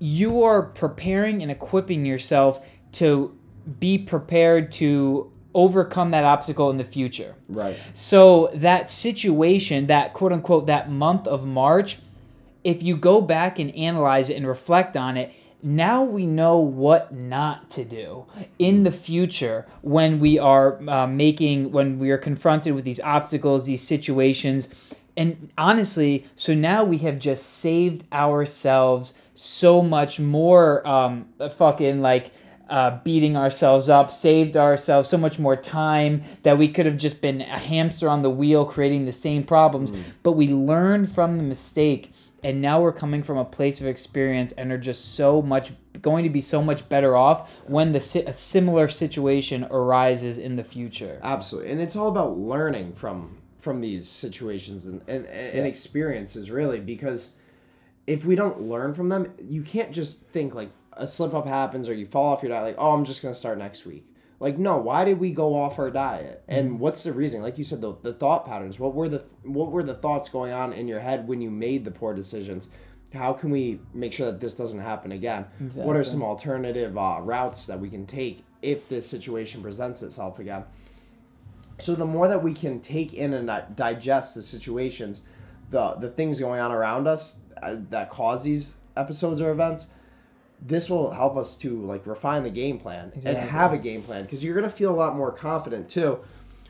you 0.00 0.42
are 0.42 0.62
preparing 0.62 1.42
and 1.42 1.52
equipping 1.52 2.04
yourself 2.04 2.66
to 2.92 3.36
be 3.78 3.98
prepared 3.98 4.72
to 4.72 5.30
overcome 5.54 6.10
that 6.12 6.24
obstacle 6.24 6.70
in 6.70 6.78
the 6.78 6.84
future. 6.84 7.36
Right. 7.48 7.78
So 7.92 8.50
that 8.54 8.88
situation, 8.88 9.86
that 9.88 10.14
quote 10.14 10.32
unquote, 10.32 10.66
that 10.66 10.90
month 10.90 11.26
of 11.26 11.44
March, 11.44 11.98
if 12.64 12.82
you 12.82 12.96
go 12.96 13.20
back 13.20 13.58
and 13.58 13.74
analyze 13.76 14.30
it 14.30 14.36
and 14.36 14.46
reflect 14.46 14.96
on 14.96 15.16
it, 15.16 15.32
now 15.62 16.04
we 16.04 16.24
know 16.24 16.58
what 16.58 17.12
not 17.12 17.68
to 17.70 17.84
do 17.84 18.24
in 18.58 18.82
the 18.82 18.90
future 18.90 19.66
when 19.82 20.18
we 20.18 20.38
are 20.38 20.80
uh, 20.88 21.06
making, 21.06 21.70
when 21.72 21.98
we 21.98 22.10
are 22.10 22.18
confronted 22.18 22.74
with 22.74 22.84
these 22.84 23.00
obstacles, 23.00 23.66
these 23.66 23.82
situations. 23.82 24.70
And 25.18 25.50
honestly, 25.58 26.26
so 26.34 26.54
now 26.54 26.84
we 26.84 26.98
have 26.98 27.18
just 27.18 27.58
saved 27.58 28.04
ourselves 28.10 29.12
so 29.40 29.82
much 29.82 30.20
more 30.20 30.86
um, 30.86 31.26
fucking 31.56 32.02
like 32.02 32.30
uh, 32.68 32.98
beating 33.02 33.36
ourselves 33.36 33.88
up, 33.88 34.10
saved 34.12 34.54
ourselves 34.56 35.08
so 35.08 35.16
much 35.16 35.38
more 35.38 35.56
time 35.56 36.22
that 36.42 36.58
we 36.58 36.68
could 36.68 36.84
have 36.86 36.98
just 36.98 37.20
been 37.20 37.40
a 37.40 37.58
hamster 37.58 38.08
on 38.08 38.20
the 38.22 38.30
wheel 38.30 38.64
creating 38.64 39.06
the 39.06 39.12
same 39.12 39.42
problems. 39.42 39.92
But 40.22 40.32
we 40.32 40.46
learned 40.48 41.10
from 41.10 41.36
the 41.38 41.42
mistake, 41.42 42.12
and 42.44 42.60
now 42.60 42.80
we're 42.82 42.92
coming 42.92 43.22
from 43.22 43.38
a 43.38 43.44
place 43.44 43.80
of 43.80 43.86
experience 43.86 44.52
and 44.52 44.70
are 44.70 44.78
just 44.78 45.14
so 45.14 45.40
much 45.42 45.72
going 46.02 46.22
to 46.22 46.30
be 46.30 46.40
so 46.40 46.62
much 46.62 46.88
better 46.88 47.16
off 47.16 47.50
when 47.66 47.92
the 47.92 48.00
si- 48.00 48.20
a 48.20 48.32
similar 48.32 48.88
situation 48.88 49.66
arises 49.70 50.38
in 50.38 50.56
the 50.56 50.64
future. 50.64 51.18
Absolutely, 51.22 51.72
and 51.72 51.80
it's 51.80 51.96
all 51.96 52.08
about 52.08 52.38
learning 52.38 52.92
from 52.92 53.38
from 53.58 53.80
these 53.80 54.06
situations 54.08 54.86
and 54.86 55.00
and, 55.08 55.24
and 55.26 55.56
Yeah. 55.56 55.62
experiences, 55.64 56.50
really. 56.50 56.78
Because 56.78 57.32
if 58.06 58.24
we 58.24 58.34
don't 58.34 58.62
learn 58.62 58.94
from 58.94 59.08
them, 59.08 59.32
you 59.40 59.62
can't 59.62 59.92
just 59.92 60.26
think 60.28 60.54
like 60.54 60.70
a 60.92 61.06
slip 61.06 61.34
up 61.34 61.46
happens 61.46 61.88
or 61.88 61.94
you 61.94 62.06
fall 62.06 62.32
off 62.32 62.42
your 62.42 62.50
diet, 62.50 62.64
like 62.64 62.76
oh, 62.78 62.92
I'm 62.92 63.04
just 63.04 63.22
gonna 63.22 63.34
start 63.34 63.58
next 63.58 63.84
week. 63.84 64.06
Like 64.38 64.58
no, 64.58 64.78
why 64.78 65.04
did 65.04 65.18
we 65.20 65.32
go 65.32 65.54
off 65.54 65.78
our 65.78 65.90
diet? 65.90 66.42
And 66.48 66.80
what's 66.80 67.02
the 67.02 67.12
reason? 67.12 67.42
Like 67.42 67.58
you 67.58 67.64
said, 67.64 67.80
the, 67.80 67.94
the 68.02 68.14
thought 68.14 68.46
patterns. 68.46 68.78
What 68.78 68.94
were 68.94 69.08
the 69.08 69.24
what 69.42 69.70
were 69.70 69.82
the 69.82 69.94
thoughts 69.94 70.28
going 70.28 70.52
on 70.52 70.72
in 70.72 70.88
your 70.88 71.00
head 71.00 71.28
when 71.28 71.40
you 71.40 71.50
made 71.50 71.84
the 71.84 71.90
poor 71.90 72.14
decisions? 72.14 72.68
How 73.12 73.32
can 73.32 73.50
we 73.50 73.80
make 73.92 74.12
sure 74.12 74.26
that 74.26 74.40
this 74.40 74.54
doesn't 74.54 74.78
happen 74.78 75.12
again? 75.12 75.46
What 75.84 75.96
are 75.96 76.04
some 76.04 76.22
alternative 76.22 76.96
uh, 76.96 77.18
routes 77.22 77.66
that 77.66 77.80
we 77.80 77.90
can 77.90 78.06
take 78.06 78.44
if 78.62 78.88
this 78.88 79.06
situation 79.06 79.62
presents 79.62 80.02
itself 80.02 80.38
again? 80.38 80.64
So 81.78 81.94
the 81.94 82.06
more 82.06 82.28
that 82.28 82.42
we 82.42 82.54
can 82.54 82.80
take 82.80 83.12
in 83.12 83.32
and 83.34 83.50
digest 83.74 84.34
the 84.36 84.42
situations, 84.42 85.22
the 85.70 85.94
the 85.94 86.08
things 86.08 86.40
going 86.40 86.60
on 86.60 86.72
around 86.72 87.06
us, 87.08 87.36
that 87.62 88.10
cause 88.10 88.44
these 88.44 88.74
episodes 88.96 89.40
or 89.40 89.50
events 89.50 89.88
this 90.62 90.90
will 90.90 91.10
help 91.10 91.36
us 91.36 91.56
to 91.56 91.80
like 91.82 92.06
refine 92.06 92.42
the 92.42 92.50
game 92.50 92.78
plan 92.78 93.12
and 93.24 93.38
have 93.38 93.72
a 93.72 93.78
game 93.78 94.02
plan 94.02 94.22
because 94.22 94.44
you're 94.44 94.54
gonna 94.54 94.68
feel 94.68 94.92
a 94.92 94.96
lot 94.96 95.16
more 95.16 95.32
confident 95.32 95.88
too 95.88 96.18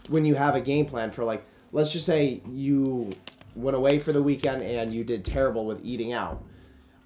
when 0.08 0.24
you 0.24 0.34
have 0.34 0.54
a 0.54 0.60
game 0.60 0.86
plan 0.86 1.10
for 1.10 1.24
like 1.24 1.44
let's 1.72 1.92
just 1.92 2.06
say 2.06 2.40
you 2.50 3.10
went 3.54 3.76
away 3.76 3.98
for 3.98 4.12
the 4.12 4.22
weekend 4.22 4.62
and 4.62 4.94
you 4.94 5.02
did 5.02 5.24
terrible 5.24 5.66
with 5.66 5.80
eating 5.84 6.12
out 6.12 6.42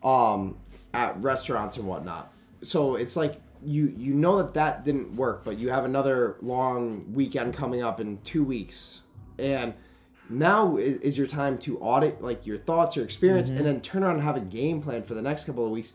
um 0.03 0.57
at 0.93 1.21
restaurants 1.21 1.77
and 1.77 1.87
whatnot. 1.87 2.33
So 2.63 2.95
it's 2.95 3.17
like 3.17 3.41
you 3.63 3.93
you 3.97 4.15
know 4.15 4.39
that 4.39 4.55
that 4.55 4.85
didn't 4.85 5.17
work 5.17 5.45
but 5.45 5.59
you 5.59 5.71
have 5.71 5.85
another 5.85 6.37
long 6.41 7.13
weekend 7.13 7.55
coming 7.55 7.83
up 7.83 8.01
in 8.01 8.19
two 8.23 8.45
weeks. 8.45 9.01
And 9.39 9.75
now 10.31 10.77
is, 10.77 10.97
is 10.99 11.19
your 11.19 11.27
time 11.27 11.59
to 11.59 11.79
audit 11.79 12.21
like 12.23 12.47
your 12.47 12.57
thoughts 12.59 12.97
your 12.97 13.05
experience 13.05 13.49
and 13.51 13.67
then 13.67 13.81
turn 13.81 14.03
around 14.03 14.15
and 14.17 14.23
have 14.23 14.37
a 14.37 14.41
game 14.41 14.81
plan 14.81 15.03
for 15.03 15.15
the 15.15 15.23
next 15.23 15.45
couple 15.45 15.65
of 15.65 15.71
weeks 15.71 15.95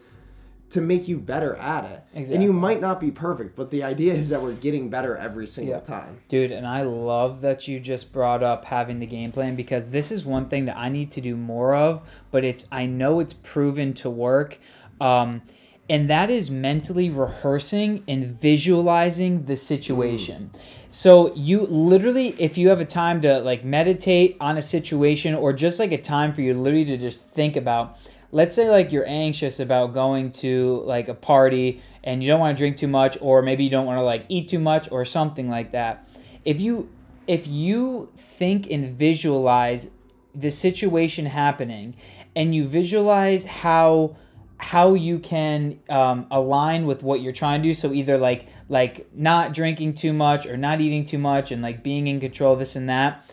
to 0.69 0.81
make 0.81 1.07
you 1.07 1.17
better 1.17 1.55
at 1.55 1.83
it 1.85 2.03
and 2.13 2.43
you 2.43 2.53
might 2.53 2.79
not 2.79 2.99
be 2.99 3.09
perfect 3.09 3.55
but 3.55 3.71
the 3.71 3.81
idea 3.81 4.13
is 4.13 4.29
that 4.29 4.39
we're 4.39 4.53
getting 4.53 4.87
better 4.87 5.17
every 5.17 5.47
single 5.47 5.73
Yeah. 5.75 5.79
time 5.79 6.19
Dude, 6.27 6.51
and 6.51 6.67
I 6.67 6.83
love 6.83 7.41
that 7.41 7.67
you 7.67 7.79
just 7.79 8.13
brought 8.13 8.43
up 8.43 8.65
having 8.65 8.99
the 8.99 9.07
game 9.07 9.31
plan 9.31 9.55
because 9.55 9.89
this 9.89 10.11
is 10.11 10.23
one 10.23 10.47
thing 10.47 10.65
that 10.65 10.77
I 10.77 10.89
need 10.89 11.09
to 11.11 11.21
do 11.21 11.35
more 11.35 11.73
of, 11.73 12.07
but 12.29 12.45
it's 12.45 12.65
I 12.71 12.85
know 12.85 13.19
it's 13.19 13.33
proven 13.33 13.93
to 13.95 14.11
work. 14.11 14.59
Um, 15.01 15.41
and 15.89 16.09
that 16.09 16.29
is 16.29 16.51
mentally 16.51 17.09
rehearsing 17.09 18.03
and 18.07 18.39
visualizing 18.39 19.45
the 19.45 19.57
situation. 19.57 20.51
So 20.89 21.33
you 21.33 21.61
literally 21.65 22.35
if 22.37 22.57
you 22.57 22.69
have 22.69 22.79
a 22.79 22.85
time 22.85 23.21
to 23.21 23.39
like 23.39 23.65
meditate 23.65 24.37
on 24.39 24.57
a 24.57 24.61
situation 24.61 25.33
or 25.33 25.51
just 25.51 25.79
like 25.79 25.91
a 25.91 25.97
time 25.97 26.33
for 26.33 26.41
you 26.41 26.53
literally 26.53 26.85
to 26.85 26.97
just 26.97 27.25
think 27.27 27.55
about 27.55 27.97
let's 28.31 28.53
say 28.53 28.69
like 28.69 28.91
you're 28.91 29.07
anxious 29.07 29.59
about 29.59 29.93
going 29.93 30.31
to 30.31 30.83
like 30.85 31.07
a 31.07 31.13
party 31.13 31.81
and 32.03 32.21
you 32.23 32.29
don't 32.29 32.39
want 32.39 32.55
to 32.55 32.61
drink 32.61 32.77
too 32.77 32.87
much 32.87 33.17
or 33.21 33.41
maybe 33.41 33.63
you 33.63 33.69
don't 33.69 33.85
want 33.85 33.97
to 33.97 34.03
like 34.03 34.25
eat 34.29 34.47
too 34.47 34.59
much 34.59 34.91
or 34.91 35.03
something 35.03 35.49
like 35.49 35.71
that 35.71 36.07
if 36.45 36.61
you 36.61 36.87
if 37.27 37.47
you 37.47 38.11
think 38.15 38.69
and 38.69 38.97
visualize 38.97 39.89
the 40.35 40.51
situation 40.51 41.25
happening 41.25 41.95
and 42.35 42.53
you 42.53 42.67
visualize 42.67 43.45
how 43.45 44.15
how 44.59 44.93
you 44.93 45.19
can 45.19 45.79
um, 45.89 46.27
align 46.29 46.85
with 46.85 47.01
what 47.01 47.21
you're 47.21 47.33
trying 47.33 47.61
to 47.61 47.69
do. 47.69 47.73
So 47.73 47.93
either 47.93 48.17
like 48.17 48.47
like 48.67 49.07
not 49.13 49.53
drinking 49.53 49.95
too 49.95 50.13
much 50.13 50.45
or 50.45 50.57
not 50.57 50.81
eating 50.81 51.05
too 51.05 51.17
much 51.17 51.51
and 51.51 51.61
like 51.61 51.81
being 51.81 52.07
in 52.07 52.19
control 52.19 52.53
of 52.53 52.59
this 52.59 52.75
and 52.75 52.89
that 52.89 53.25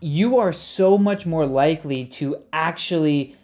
you 0.00 0.38
are 0.38 0.52
so 0.52 0.96
much 0.98 1.26
more 1.26 1.46
likely 1.46 2.04
to 2.04 2.36
actually 2.52 3.34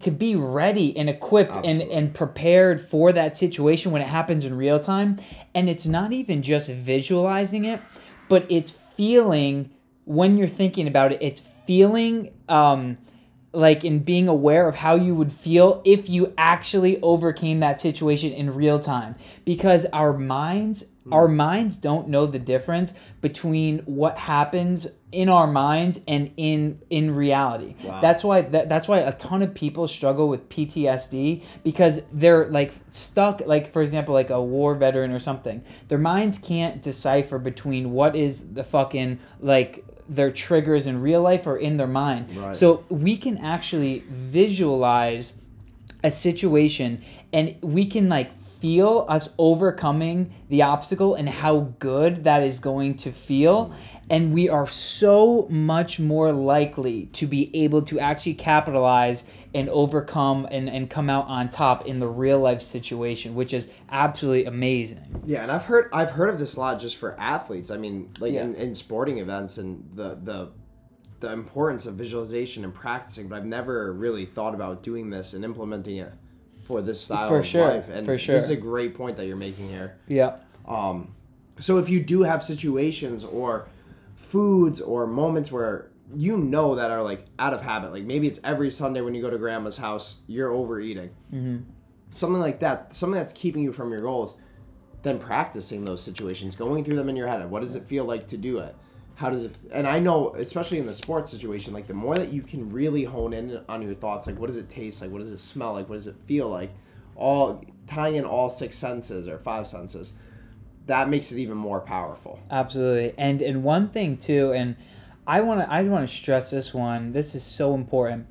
to 0.00 0.10
be 0.10 0.34
ready 0.34 0.96
and 0.96 1.10
equipped 1.10 1.54
and, 1.64 1.82
and 1.82 2.14
prepared 2.14 2.80
for 2.80 3.12
that 3.12 3.36
situation 3.36 3.92
when 3.92 4.00
it 4.00 4.08
happens 4.08 4.44
in 4.44 4.56
real 4.56 4.80
time. 4.80 5.20
And 5.54 5.68
it's 5.68 5.86
not 5.86 6.12
even 6.12 6.42
just 6.42 6.70
visualizing 6.70 7.64
it 7.64 7.80
but 8.30 8.46
it's 8.48 8.70
feeling 8.70 9.68
when 10.06 10.38
you're 10.38 10.48
thinking 10.48 10.88
about 10.88 11.12
it 11.12 11.18
it's 11.20 11.40
feeling 11.66 12.32
um 12.48 12.96
like 13.52 13.84
in 13.84 13.98
being 14.00 14.28
aware 14.28 14.68
of 14.68 14.76
how 14.76 14.94
you 14.94 15.14
would 15.14 15.32
feel 15.32 15.82
if 15.84 16.08
you 16.08 16.32
actually 16.38 17.00
overcame 17.02 17.60
that 17.60 17.80
situation 17.80 18.32
in 18.32 18.54
real 18.54 18.78
time. 18.78 19.16
Because 19.44 19.86
our 19.86 20.16
minds 20.16 20.86
hmm. 21.04 21.12
our 21.12 21.26
minds 21.26 21.76
don't 21.76 22.08
know 22.08 22.26
the 22.26 22.38
difference 22.38 22.92
between 23.20 23.78
what 23.80 24.18
happens 24.18 24.86
in 25.12 25.28
our 25.28 25.48
minds 25.48 25.98
and 26.06 26.30
in 26.36 26.80
in 26.90 27.12
reality. 27.12 27.74
Wow. 27.82 28.00
that's 28.00 28.22
why 28.22 28.42
that, 28.42 28.68
that's 28.68 28.86
why 28.86 28.98
a 28.98 29.12
ton 29.12 29.42
of 29.42 29.52
people 29.52 29.88
struggle 29.88 30.28
with 30.28 30.48
PTSD 30.48 31.42
because 31.64 32.02
they're 32.12 32.46
like 32.50 32.72
stuck 32.88 33.42
like 33.46 33.72
for 33.72 33.82
example 33.82 34.14
like 34.14 34.30
a 34.30 34.40
war 34.40 34.76
veteran 34.76 35.10
or 35.10 35.18
something. 35.18 35.64
Their 35.88 35.98
minds 35.98 36.38
can't 36.38 36.80
decipher 36.80 37.38
between 37.38 37.90
what 37.90 38.14
is 38.14 38.52
the 38.52 38.62
fucking 38.62 39.18
like 39.40 39.84
their 40.10 40.30
triggers 40.30 40.86
in 40.86 41.00
real 41.00 41.22
life 41.22 41.46
or 41.46 41.56
in 41.56 41.76
their 41.76 41.86
mind 41.86 42.36
Right. 42.36 42.54
so 42.54 42.84
we 42.90 43.16
can 43.16 43.38
actually 43.38 44.02
visualize 44.10 45.32
a 46.02 46.10
situation 46.10 47.00
and 47.32 47.54
we 47.62 47.86
can 47.86 48.08
like 48.08 48.30
feel 48.60 49.06
us 49.08 49.34
overcoming 49.38 50.30
the 50.50 50.62
obstacle 50.62 51.14
and 51.14 51.28
how 51.28 51.60
good 51.78 52.24
that 52.24 52.42
is 52.42 52.58
going 52.58 52.94
to 52.94 53.10
feel 53.12 53.72
and 54.10 54.34
we 54.34 54.48
are 54.50 54.66
so 54.66 55.46
much 55.48 55.98
more 56.00 56.32
likely 56.32 57.06
to 57.06 57.26
be 57.26 57.50
able 57.54 57.80
to 57.80 57.98
actually 58.00 58.34
capitalize 58.34 59.24
and 59.52 59.68
overcome 59.68 60.46
and, 60.50 60.70
and 60.70 60.88
come 60.88 61.10
out 61.10 61.26
on 61.26 61.48
top 61.50 61.86
in 61.86 61.98
the 61.98 62.06
real 62.08 62.38
life 62.38 62.62
situation 62.62 63.34
which 63.34 63.52
is 63.52 63.68
absolutely 63.90 64.44
amazing 64.44 65.22
Yeah, 65.26 65.42
and 65.42 65.50
I've 65.50 65.64
heard 65.64 65.88
I've 65.92 66.12
heard 66.12 66.28
of 66.30 66.38
this 66.38 66.54
a 66.54 66.60
lot 66.60 66.80
just 66.80 66.96
for 66.96 67.18
athletes. 67.18 67.70
I 67.70 67.76
mean, 67.76 68.10
like 68.20 68.32
Yeah. 68.32 68.42
in, 68.42 68.54
in 68.54 68.74
sporting 68.74 69.18
events 69.18 69.58
and 69.58 69.88
the 69.94 70.16
the 70.22 70.48
the 71.20 71.32
importance 71.32 71.84
of 71.84 71.94
visualization 71.96 72.64
and 72.64 72.72
practicing, 72.72 73.28
but 73.28 73.36
I've 73.36 73.44
never 73.44 73.92
really 73.92 74.24
thought 74.24 74.54
about 74.54 74.82
doing 74.82 75.10
this 75.10 75.34
and 75.34 75.44
implementing 75.44 75.96
it 75.98 76.12
for 76.64 76.80
this 76.80 76.98
style 77.00 77.28
For 77.28 77.38
of 77.40 77.46
sure, 77.46 77.66
life. 77.66 77.88
And 77.90 78.06
for 78.06 78.16
sure. 78.16 78.36
this 78.36 78.44
is 78.44 78.50
a 78.50 78.56
great 78.56 78.94
point 78.94 79.16
that 79.18 79.26
you're 79.26 79.36
making 79.36 79.68
here. 79.68 79.96
yeah 80.08 80.36
Um, 80.66 81.12
so 81.58 81.76
if 81.78 81.88
you 81.90 82.00
do 82.02 82.22
have 82.22 82.42
situations 82.42 83.24
or 83.24 83.66
foods 84.16 84.80
or 84.80 85.06
moments 85.06 85.50
where 85.52 85.89
you 86.16 86.36
know 86.36 86.74
that 86.74 86.90
are 86.90 87.02
like 87.02 87.26
out 87.38 87.52
of 87.52 87.62
habit, 87.62 87.92
like 87.92 88.04
maybe 88.04 88.26
it's 88.26 88.40
every 88.44 88.70
Sunday 88.70 89.00
when 89.00 89.14
you 89.14 89.22
go 89.22 89.30
to 89.30 89.38
grandma's 89.38 89.78
house, 89.78 90.20
you're 90.26 90.52
overeating, 90.52 91.10
mm-hmm. 91.32 91.58
something 92.10 92.40
like 92.40 92.60
that, 92.60 92.94
something 92.94 93.18
that's 93.18 93.32
keeping 93.32 93.62
you 93.62 93.72
from 93.72 93.92
your 93.92 94.00
goals, 94.00 94.38
then 95.02 95.18
practicing 95.18 95.84
those 95.84 96.02
situations, 96.02 96.56
going 96.56 96.84
through 96.84 96.96
them 96.96 97.08
in 97.08 97.16
your 97.16 97.28
head. 97.28 97.48
What 97.50 97.62
does 97.62 97.76
it 97.76 97.84
feel 97.84 98.04
like 98.04 98.28
to 98.28 98.36
do 98.36 98.58
it? 98.58 98.74
How 99.14 99.30
does 99.30 99.44
it? 99.44 99.56
And 99.70 99.86
I 99.86 99.98
know, 99.98 100.34
especially 100.36 100.78
in 100.78 100.86
the 100.86 100.94
sports 100.94 101.30
situation, 101.30 101.74
like 101.74 101.86
the 101.86 101.94
more 101.94 102.16
that 102.16 102.32
you 102.32 102.42
can 102.42 102.70
really 102.70 103.04
hone 103.04 103.32
in 103.32 103.60
on 103.68 103.82
your 103.82 103.94
thoughts, 103.94 104.26
like 104.26 104.38
what 104.38 104.46
does 104.46 104.56
it 104.56 104.68
taste 104.68 105.02
like? 105.02 105.10
What 105.10 105.20
does 105.20 105.32
it 105.32 105.40
smell 105.40 105.74
like? 105.74 105.88
What 105.88 105.96
does 105.96 106.06
it 106.06 106.16
feel 106.24 106.48
like? 106.48 106.70
All 107.16 107.62
tying 107.86 108.16
in 108.16 108.24
all 108.24 108.48
six 108.48 108.76
senses 108.76 109.28
or 109.28 109.38
five 109.38 109.66
senses, 109.66 110.14
that 110.86 111.08
makes 111.08 111.30
it 111.32 111.38
even 111.38 111.56
more 111.56 111.80
powerful. 111.80 112.40
Absolutely. 112.50 113.14
And 113.18 113.42
and 113.42 113.62
one 113.62 113.90
thing 113.90 114.16
too, 114.16 114.52
and 114.52 114.76
I 115.30 115.40
want 115.42 115.60
to 115.60 115.72
I 115.72 115.82
want 115.84 116.08
to 116.08 116.12
stress 116.12 116.50
this 116.50 116.74
one. 116.74 117.12
This 117.12 117.34
is 117.36 117.44
so 117.44 117.74
important. 117.74 118.26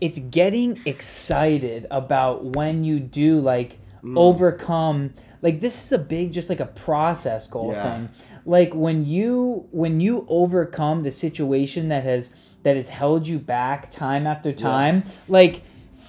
It's 0.00 0.18
getting 0.18 0.80
excited 0.86 1.86
about 1.90 2.56
when 2.56 2.84
you 2.84 2.98
do 3.00 3.40
like 3.40 3.78
Mm. 4.02 4.16
overcome 4.16 5.12
like 5.42 5.60
this 5.60 5.84
is 5.84 5.90
a 5.90 5.98
big 5.98 6.30
just 6.32 6.48
like 6.48 6.60
a 6.60 6.66
process 6.66 7.48
goal 7.48 7.72
Yeah. 7.72 7.82
thing. 7.82 8.08
Like 8.46 8.72
when 8.72 9.04
you 9.04 9.66
when 9.72 10.00
you 10.00 10.24
overcome 10.28 11.02
the 11.02 11.10
situation 11.10 11.88
that 11.88 12.04
has 12.04 12.30
that 12.62 12.76
has 12.76 12.88
held 12.88 13.26
you 13.26 13.38
back 13.40 13.90
time 13.90 14.24
after 14.26 14.52
time, 14.52 15.02
like 15.28 15.62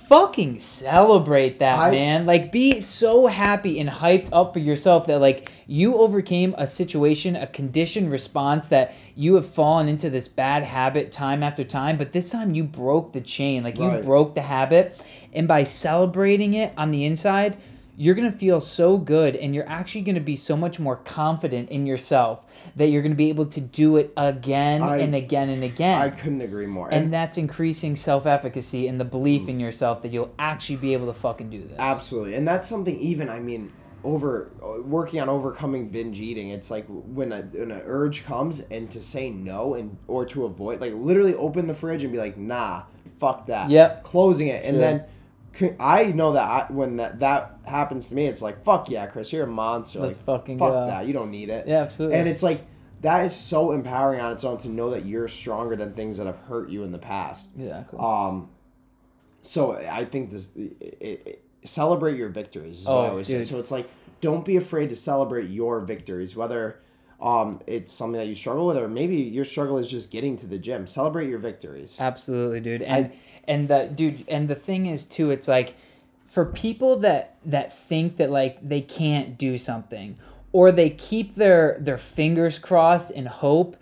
fucking 0.09 0.59
celebrate 0.59 1.59
that 1.59 1.77
I- 1.77 1.91
man. 1.91 2.25
Like 2.25 2.51
be 2.51 2.81
so 2.81 3.27
happy 3.27 3.79
and 3.79 3.87
hyped 3.87 4.29
up 4.33 4.53
for 4.53 4.59
yourself 4.59 5.05
that 5.05 5.21
like 5.21 5.51
you 5.67 5.97
overcame 5.97 6.55
a 6.57 6.65
situation 6.65 7.35
a 7.35 7.45
conditioned 7.45 8.11
response 8.11 8.67
that 8.69 8.95
you 9.15 9.35
have 9.35 9.45
fallen 9.45 9.87
into 9.87 10.09
this 10.09 10.27
bad 10.27 10.63
habit 10.63 11.11
time 11.11 11.43
after 11.43 11.63
time 11.63 11.95
but 11.95 12.11
this 12.11 12.31
time 12.31 12.55
you 12.55 12.63
broke 12.63 13.13
the 13.13 13.21
chain. 13.21 13.63
Like 13.63 13.77
you 13.77 13.85
Right. 13.85 14.03
broke 14.03 14.33
the 14.33 14.41
habit. 14.41 14.99
And 15.31 15.47
by 15.47 15.63
celebrating 15.63 16.55
it 16.55 16.73
on 16.75 16.89
the 16.89 17.05
inside 17.05 17.55
you're 17.99 18.15
going 18.15 18.31
to 18.31 18.37
feel 18.37 18.61
so 18.61 18.97
good 18.97 19.35
and 19.35 19.53
you're 19.53 19.67
actually 19.67 19.99
going 19.99 20.15
to 20.15 20.21
be 20.21 20.37
so 20.37 20.55
much 20.55 20.79
more 20.79 20.95
confident 20.95 21.69
in 21.69 21.85
yourself 21.85 22.45
that 22.77 22.87
you're 22.87 23.01
going 23.01 23.11
to 23.11 23.17
be 23.17 23.27
able 23.27 23.45
to 23.45 23.59
do 23.59 23.97
it 23.97 24.13
again 24.15 24.81
I- 24.81 24.99
and 24.99 25.13
again 25.13 25.49
and 25.49 25.65
again 25.65 26.01
I 26.01 26.09
couldn't 26.09 26.39
agree 26.39 26.65
more. 26.65 26.87
and 26.89 27.13
that's 27.13 27.37
increasing 27.37 27.97
self-efficacy 27.97 28.87
and 28.87 29.01
the 29.01 29.05
belief 29.05 29.49
in 29.49 29.59
yourself 29.59 30.01
that 30.03 30.13
you'll 30.13 30.33
actually 30.39 30.77
be 30.77 30.93
able 30.93 31.07
to 31.07 31.13
fucking 31.13 31.49
do 31.49 31.61
this. 31.61 31.77
Absolutely, 31.77 32.35
and 32.35 32.47
that's 32.47 32.69
something 32.69 32.97
even 32.97 33.29
I 33.29 33.39
mean 33.39 33.69
over 34.05 34.49
working 34.85 35.19
on 35.19 35.27
overcoming 35.27 35.89
binge 35.89 36.21
eating. 36.21 36.51
It's 36.51 36.71
like 36.71 36.85
when 36.87 37.33
a, 37.33 37.41
when 37.41 37.71
an 37.71 37.81
urge 37.83 38.23
comes 38.23 38.61
and 38.71 38.89
to 38.91 39.01
say 39.01 39.29
no 39.29 39.73
and 39.73 39.97
or 40.07 40.25
to 40.27 40.45
avoid 40.45 40.79
like 40.79 40.93
literally 40.93 41.35
open 41.35 41.67
the 41.67 41.73
fridge 41.73 42.03
and 42.03 42.13
be 42.13 42.17
like 42.17 42.37
nah, 42.37 42.83
fuck 43.19 43.47
that. 43.47 43.69
Yep. 43.69 44.05
Closing 44.05 44.47
it 44.47 44.63
and 44.63 44.79
then. 44.79 45.03
C- 45.57 45.71
I 45.79 46.05
know 46.11 46.33
that 46.33 46.43
I, 46.43 46.71
when 46.71 46.97
that 46.97 47.19
that 47.19 47.57
happens 47.65 48.09
to 48.09 48.15
me, 48.15 48.25
it's 48.25 48.41
like 48.41 48.63
fuck 48.63 48.89
yeah, 48.89 49.05
Chris, 49.07 49.31
you're 49.33 49.43
a 49.43 49.47
monster. 49.47 49.99
Let's 49.99 50.17
like 50.17 50.25
fucking 50.25 50.59
fuck 50.59 50.71
go. 50.71 50.87
that, 50.87 51.07
you 51.07 51.13
don't 51.13 51.31
need 51.31 51.49
it. 51.49 51.67
Yeah, 51.67 51.81
absolutely. 51.81 52.17
And 52.17 52.27
it's 52.29 52.43
like 52.43 52.65
that 53.01 53.25
is 53.25 53.35
so 53.35 53.71
empowering 53.71 54.19
on 54.19 54.31
its 54.33 54.43
own 54.43 54.57
to 54.59 54.67
know 54.69 54.89
that 54.89 55.05
you're 55.05 55.27
stronger 55.27 55.75
than 55.75 55.93
things 55.93 56.17
that 56.17 56.27
have 56.27 56.37
hurt 56.47 56.69
you 56.69 56.83
in 56.83 56.91
the 56.91 56.97
past. 56.99 57.49
exactly. 57.57 57.97
Um, 58.01 58.49
so 59.41 59.75
I 59.77 60.03
think 60.05 60.31
this 60.31 60.49
it, 60.55 60.75
it, 60.99 61.43
celebrate 61.63 62.17
your 62.17 62.29
victories. 62.29 62.79
Is 62.81 62.87
what 62.87 62.93
Oh, 62.93 63.05
I 63.05 63.09
always 63.09 63.27
say. 63.27 63.37
dude. 63.37 63.47
So 63.47 63.59
it's 63.59 63.71
like 63.71 63.89
don't 64.21 64.43
be 64.43 64.57
afraid 64.57 64.89
to 64.89 64.95
celebrate 64.97 65.49
your 65.49 65.79
victories, 65.79 66.35
whether 66.35 66.79
um, 67.21 67.61
it's 67.67 67.93
something 67.93 68.19
that 68.19 68.27
you 68.27 68.35
struggle 68.35 68.65
with, 68.67 68.77
or 68.77 68.87
maybe 68.87 69.17
your 69.17 69.45
struggle 69.45 69.77
is 69.77 69.89
just 69.89 70.11
getting 70.11 70.37
to 70.37 70.47
the 70.47 70.57
gym. 70.57 70.87
Celebrate 70.87 71.29
your 71.29 71.39
victories. 71.39 71.97
Absolutely, 71.99 72.59
dude. 72.59 72.81
And 72.81 73.11
and 73.47 73.67
the 73.67 73.91
dude 73.93 74.25
and 74.27 74.47
the 74.47 74.55
thing 74.55 74.85
is 74.85 75.05
too, 75.05 75.31
it's 75.31 75.47
like 75.47 75.75
for 76.29 76.45
people 76.45 76.97
that 76.97 77.35
that 77.45 77.77
think 77.77 78.17
that 78.17 78.29
like 78.29 78.57
they 78.67 78.81
can't 78.81 79.37
do 79.37 79.57
something 79.57 80.17
or 80.51 80.71
they 80.71 80.89
keep 80.89 81.35
their 81.35 81.77
their 81.79 81.97
fingers 81.97 82.59
crossed 82.59 83.11
and 83.11 83.27
hope 83.27 83.75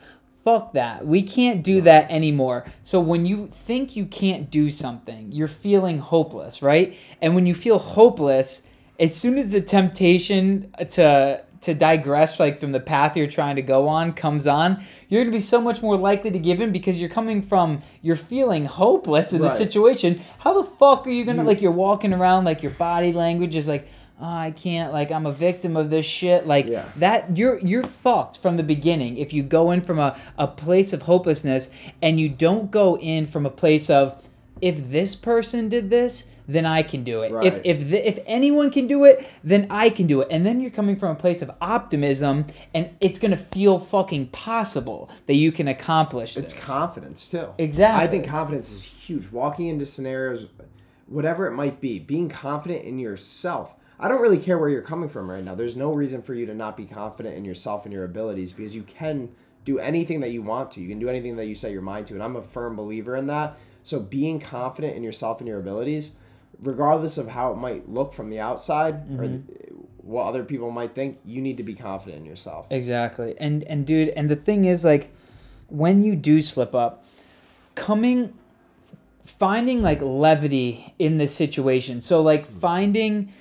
fuck 0.43 0.71
that 0.73 1.05
we 1.05 1.21
can't 1.21 1.61
do 1.61 1.81
that 1.81 2.09
anymore 2.09 2.65
so 2.83 3.01
when 3.01 3.25
you 3.25 3.47
think 3.47 3.95
you 3.97 4.05
can't 4.05 4.49
do 4.49 4.69
something 4.69 5.29
you're 5.31 5.47
feeling 5.47 5.99
hopeless 5.99 6.61
right 6.61 6.97
and 7.21 7.35
when 7.35 7.45
you 7.45 7.53
feel 7.53 7.77
hopeless 7.77 8.63
as 8.99 9.13
soon 9.13 9.37
as 9.37 9.51
the 9.51 9.61
temptation 9.61 10.73
to 10.89 11.43
to 11.61 11.73
digress 11.73 12.39
like 12.39 12.59
from 12.59 12.71
the 12.71 12.79
path 12.79 13.15
you're 13.17 13.27
trying 13.27 13.55
to 13.55 13.61
go 13.61 13.87
on 13.87 14.13
comes 14.13 14.45
on 14.47 14.83
you're 15.09 15.21
going 15.21 15.31
to 15.31 15.37
be 15.37 15.41
so 15.41 15.59
much 15.61 15.81
more 15.81 15.97
likely 15.97 16.29
to 16.31 16.39
give 16.39 16.61
in 16.61 16.71
because 16.71 16.99
you're 16.99 17.09
coming 17.09 17.41
from 17.41 17.81
you're 18.01 18.15
feeling 18.15 18.65
hopeless 18.65 19.33
in 19.33 19.41
the 19.41 19.49
situation 19.49 20.21
how 20.39 20.61
the 20.61 20.69
fuck 20.69 21.05
are 21.07 21.09
you 21.11 21.25
going 21.25 21.37
to 21.37 21.43
like 21.43 21.61
you're 21.61 21.71
walking 21.71 22.13
around 22.13 22.45
like 22.45 22.61
your 22.61 22.71
body 22.73 23.13
language 23.13 23.55
is 23.55 23.67
like 23.67 23.87
oh, 24.19 24.25
I 24.25 24.51
can't 24.51 24.91
like 24.93 25.11
I'm 25.11 25.25
a 25.25 25.31
victim 25.31 25.77
of 25.77 25.89
this 25.89 26.05
shit 26.05 26.47
like 26.47 26.67
Yeah. 26.67 26.85
that 26.97 27.37
you're 27.37 27.59
you're 27.59 27.83
fucked 27.83 28.39
from 28.39 28.57
the 28.57 28.63
beginning 28.63 29.17
if 29.17 29.33
you 29.33 29.43
go 29.43 29.71
in 29.71 29.81
from 29.81 29.99
a, 29.99 30.17
a 30.37 30.47
place 30.47 30.93
of 30.93 31.03
hopelessness 31.03 31.69
and 32.01 32.19
you 32.19 32.29
don't 32.29 32.71
go 32.71 32.97
in 32.97 33.25
from 33.25 33.45
a 33.45 33.49
place 33.51 33.89
of 33.89 34.21
if 34.61 34.89
this 34.89 35.15
person 35.15 35.69
did 35.69 35.89
this 35.89 36.25
then 36.47 36.65
I 36.65 36.81
can 36.83 37.03
do 37.03 37.21
it. 37.21 37.27
If 37.27 37.53
Right. 37.53 37.61
if 37.65 37.89
the, 37.89 38.07
if 38.07 38.19
anyone 38.25 38.71
can 38.71 38.87
do 38.87 39.03
it, 39.03 39.25
then 39.43 39.67
I 39.69 39.89
can 39.89 40.07
do 40.07 40.21
it. 40.21 40.27
And 40.31 40.45
then 40.45 40.61
you're 40.61 40.71
coming 40.71 40.95
from 40.95 41.11
a 41.11 41.15
place 41.15 41.41
of 41.41 41.51
optimism, 41.59 42.45
and 42.73 42.89
it's 43.01 43.19
gonna 43.19 43.37
feel 43.37 43.79
fucking 43.79 44.27
possible 44.27 45.09
that 45.27 45.35
you 45.35 45.51
can 45.51 45.67
accomplish 45.67 46.35
This. 46.35 46.53
It's 46.53 46.65
confidence 46.65 47.27
too. 47.29 47.47
Exactly. 47.57 48.03
I 48.03 48.07
think 48.07 48.27
confidence 48.27 48.71
is 48.71 48.83
huge. 48.83 49.31
Walking 49.31 49.67
into 49.67 49.85
scenarios, 49.85 50.47
whatever 51.07 51.47
it 51.47 51.51
might 51.53 51.79
be, 51.81 51.99
being 51.99 52.29
confident 52.29 52.85
in 52.85 52.99
yourself. 52.99 53.73
I 53.99 54.07
don't 54.07 54.21
really 54.21 54.37
care 54.37 54.59
where 54.59 54.69
you're 54.69 54.81
coming 54.81 55.09
from 55.09 55.29
right 55.29 55.43
now. 55.43 55.55
There's 55.55 55.75
no 55.75 55.91
reason 55.91 56.21
for 56.21 56.33
you 56.33 56.45
to 56.45 56.53
not 56.53 56.77
be 56.77 56.85
confident 56.85 57.35
in 57.35 57.45
yourself 57.45 57.85
and 57.85 57.93
your 57.93 58.03
abilities 58.03 58.53
because 58.53 58.75
you 58.75 58.83
can 58.83 59.29
do 59.65 59.79
anything 59.79 60.19
that 60.21 60.31
you 60.31 60.41
want 60.41 60.71
to. 60.71 60.81
You 60.81 60.87
can 60.87 60.99
do 60.99 61.09
anything 61.09 61.35
that 61.37 61.47
you 61.47 61.55
set 61.55 61.71
your 61.71 61.81
mind 61.81 62.07
to, 62.07 62.13
and 62.13 62.21
I'm 62.23 62.35
a 62.35 62.41
firm 62.41 62.75
believer 62.75 63.15
in 63.15 63.27
that. 63.27 63.57
So 63.83 63.99
being 63.99 64.39
confident 64.39 64.95
in 64.95 65.03
yourself 65.03 65.39
and 65.39 65.47
your 65.47 65.59
abilities, 65.59 66.11
regardless 66.61 67.17
of 67.17 67.27
how 67.27 67.51
it 67.51 67.55
might 67.57 67.87
look 67.89 68.13
from 68.13 68.29
the 68.29 68.39
outside 68.39 68.95
or 68.95 69.23
Mm-hmm. 69.25 69.47
th- 69.47 69.59
what 70.01 70.23
other 70.23 70.43
people 70.45 70.71
might 70.71 70.95
think, 70.95 71.19
you 71.25 71.41
need 71.41 71.57
to 71.57 71.63
be 71.63 71.73
confident 71.75 72.19
in 72.19 72.25
yourself. 72.25 72.65
Exactly. 72.69 73.35
And 73.39 73.63
and 73.65 73.85
dude, 73.85 74.09
and 74.09 74.29
the 74.29 74.37
thing 74.37 74.63
is 74.63 74.85
like 74.85 75.13
when 75.67 76.01
you 76.01 76.15
do 76.15 76.41
slip 76.41 76.73
up, 76.73 77.03
coming 77.75 78.33
finding 79.25 79.81
like 79.81 80.01
levity 80.01 80.93
in 80.97 81.17
the 81.17 81.27
situation. 81.27 81.99
So 81.99 82.21
like 82.21 82.47
finding 82.47 83.33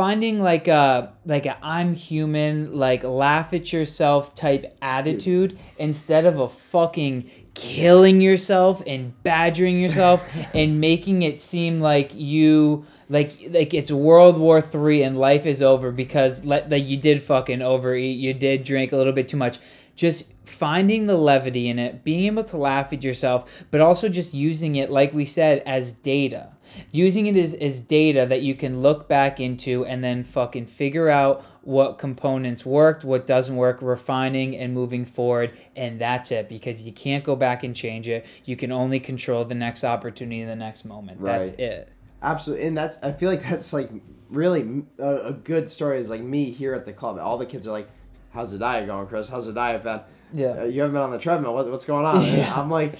finding 0.00 0.40
like 0.40 0.66
a 0.66 1.12
like 1.26 1.44
a 1.44 1.58
I'm 1.62 1.92
human, 1.92 2.72
like 2.72 3.04
laugh 3.04 3.52
at 3.52 3.70
yourself 3.70 4.34
type 4.34 4.74
attitude 4.80 5.58
instead 5.76 6.24
of 6.24 6.40
a 6.40 6.48
fucking 6.48 7.30
killing 7.52 8.22
yourself 8.22 8.82
and 8.86 9.12
badgering 9.22 9.78
yourself 9.78 10.24
and 10.54 10.80
making 10.80 11.20
it 11.20 11.38
seem 11.38 11.82
like 11.82 12.14
you 12.14 12.86
like 13.10 13.38
like 13.50 13.74
it's 13.74 13.92
World 13.92 14.38
War 14.38 14.62
Three 14.62 15.02
and 15.02 15.18
life 15.18 15.44
is 15.44 15.60
over 15.60 15.92
because 15.92 16.46
let 16.46 16.70
like 16.70 16.86
you 16.86 16.96
did 16.96 17.22
fucking 17.22 17.60
overeat, 17.60 18.16
you 18.16 18.32
did 18.32 18.64
drink 18.64 18.92
a 18.92 18.96
little 18.96 19.12
bit 19.12 19.28
too 19.28 19.36
much. 19.36 19.58
Just 19.96 20.32
finding 20.46 21.08
the 21.08 21.18
levity 21.18 21.68
in 21.68 21.78
it, 21.78 22.04
being 22.04 22.24
able 22.24 22.44
to 22.44 22.56
laugh 22.56 22.90
at 22.94 23.04
yourself, 23.04 23.64
but 23.70 23.82
also 23.82 24.08
just 24.08 24.32
using 24.32 24.76
it, 24.76 24.90
like 24.90 25.12
we 25.12 25.26
said, 25.26 25.62
as 25.66 25.92
data. 25.92 26.48
Using 26.92 27.26
it 27.26 27.36
as, 27.36 27.54
as 27.54 27.80
data 27.80 28.26
that 28.26 28.42
you 28.42 28.54
can 28.54 28.82
look 28.82 29.08
back 29.08 29.40
into 29.40 29.84
and 29.84 30.02
then 30.02 30.24
fucking 30.24 30.66
figure 30.66 31.08
out 31.08 31.44
what 31.62 31.98
components 31.98 32.64
worked, 32.64 33.04
what 33.04 33.26
doesn't 33.26 33.56
work, 33.56 33.82
refining 33.82 34.56
and 34.56 34.72
moving 34.72 35.04
forward, 35.04 35.52
and 35.76 36.00
that's 36.00 36.30
it 36.30 36.48
because 36.48 36.82
you 36.82 36.92
can't 36.92 37.22
go 37.22 37.36
back 37.36 37.62
and 37.62 37.76
change 37.76 38.08
it. 38.08 38.26
You 38.44 38.56
can 38.56 38.72
only 38.72 38.98
control 38.98 39.44
the 39.44 39.54
next 39.54 39.84
opportunity 39.84 40.40
in 40.40 40.48
the 40.48 40.56
next 40.56 40.84
moment. 40.84 41.22
That's 41.22 41.50
it. 41.50 41.90
Absolutely, 42.22 42.66
and 42.66 42.76
that's 42.76 42.98
I 43.02 43.12
feel 43.12 43.30
like 43.30 43.42
that's 43.42 43.72
like 43.72 43.90
really 44.28 44.84
a, 44.98 45.28
a 45.28 45.32
good 45.32 45.70
story. 45.70 46.00
Is 46.00 46.10
like 46.10 46.22
me 46.22 46.50
here 46.50 46.74
at 46.74 46.84
the 46.84 46.92
club. 46.92 47.18
All 47.18 47.38
the 47.38 47.46
kids 47.46 47.66
are 47.66 47.72
like, 47.72 47.88
"How's 48.30 48.52
the 48.52 48.58
diet 48.58 48.86
going, 48.86 49.06
Chris? 49.06 49.28
How's 49.28 49.46
the 49.46 49.52
diet 49.52 49.82
been? 49.82 50.00
Yeah. 50.32 50.60
Uh, 50.60 50.64
you 50.64 50.80
haven't 50.80 50.94
been 50.94 51.02
on 51.02 51.10
the 51.10 51.18
treadmill. 51.18 51.54
What, 51.54 51.70
what's 51.70 51.84
going 51.84 52.04
on?" 52.04 52.22
Yeah. 52.36 52.54
I'm 52.54 52.70
like, 52.70 52.98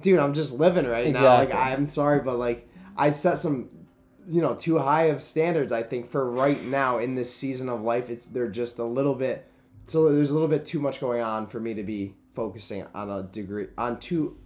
"Dude, 0.00 0.18
I'm 0.18 0.32
just 0.34 0.54
living 0.54 0.86
right 0.86 1.12
now. 1.12 1.38
Like, 1.38 1.54
I'm 1.54 1.86
sorry, 1.86 2.20
but 2.20 2.38
like, 2.38 2.65
I 2.96 3.12
set 3.12 3.38
some, 3.38 3.68
you 4.28 4.40
know, 4.40 4.54
too 4.54 4.78
high 4.78 5.04
of 5.04 5.22
standards. 5.22 5.72
I 5.72 5.82
think 5.82 6.10
for 6.10 6.30
right 6.30 6.62
now 6.62 6.98
in 6.98 7.14
this 7.14 7.34
season 7.34 7.68
of 7.68 7.82
life, 7.82 8.10
it's 8.10 8.26
they're 8.26 8.48
just 8.48 8.78
a 8.78 8.84
little 8.84 9.14
bit. 9.14 9.50
So 9.86 10.12
there's 10.12 10.30
a 10.30 10.34
little 10.34 10.48
bit 10.48 10.66
too 10.66 10.80
much 10.80 11.00
going 11.00 11.22
on 11.22 11.46
for 11.46 11.60
me 11.60 11.74
to 11.74 11.82
be 11.82 12.14
focusing 12.34 12.86
on 12.94 13.10
a 13.10 13.22
degree 13.22 13.68
on 13.78 13.98
too 13.98 14.36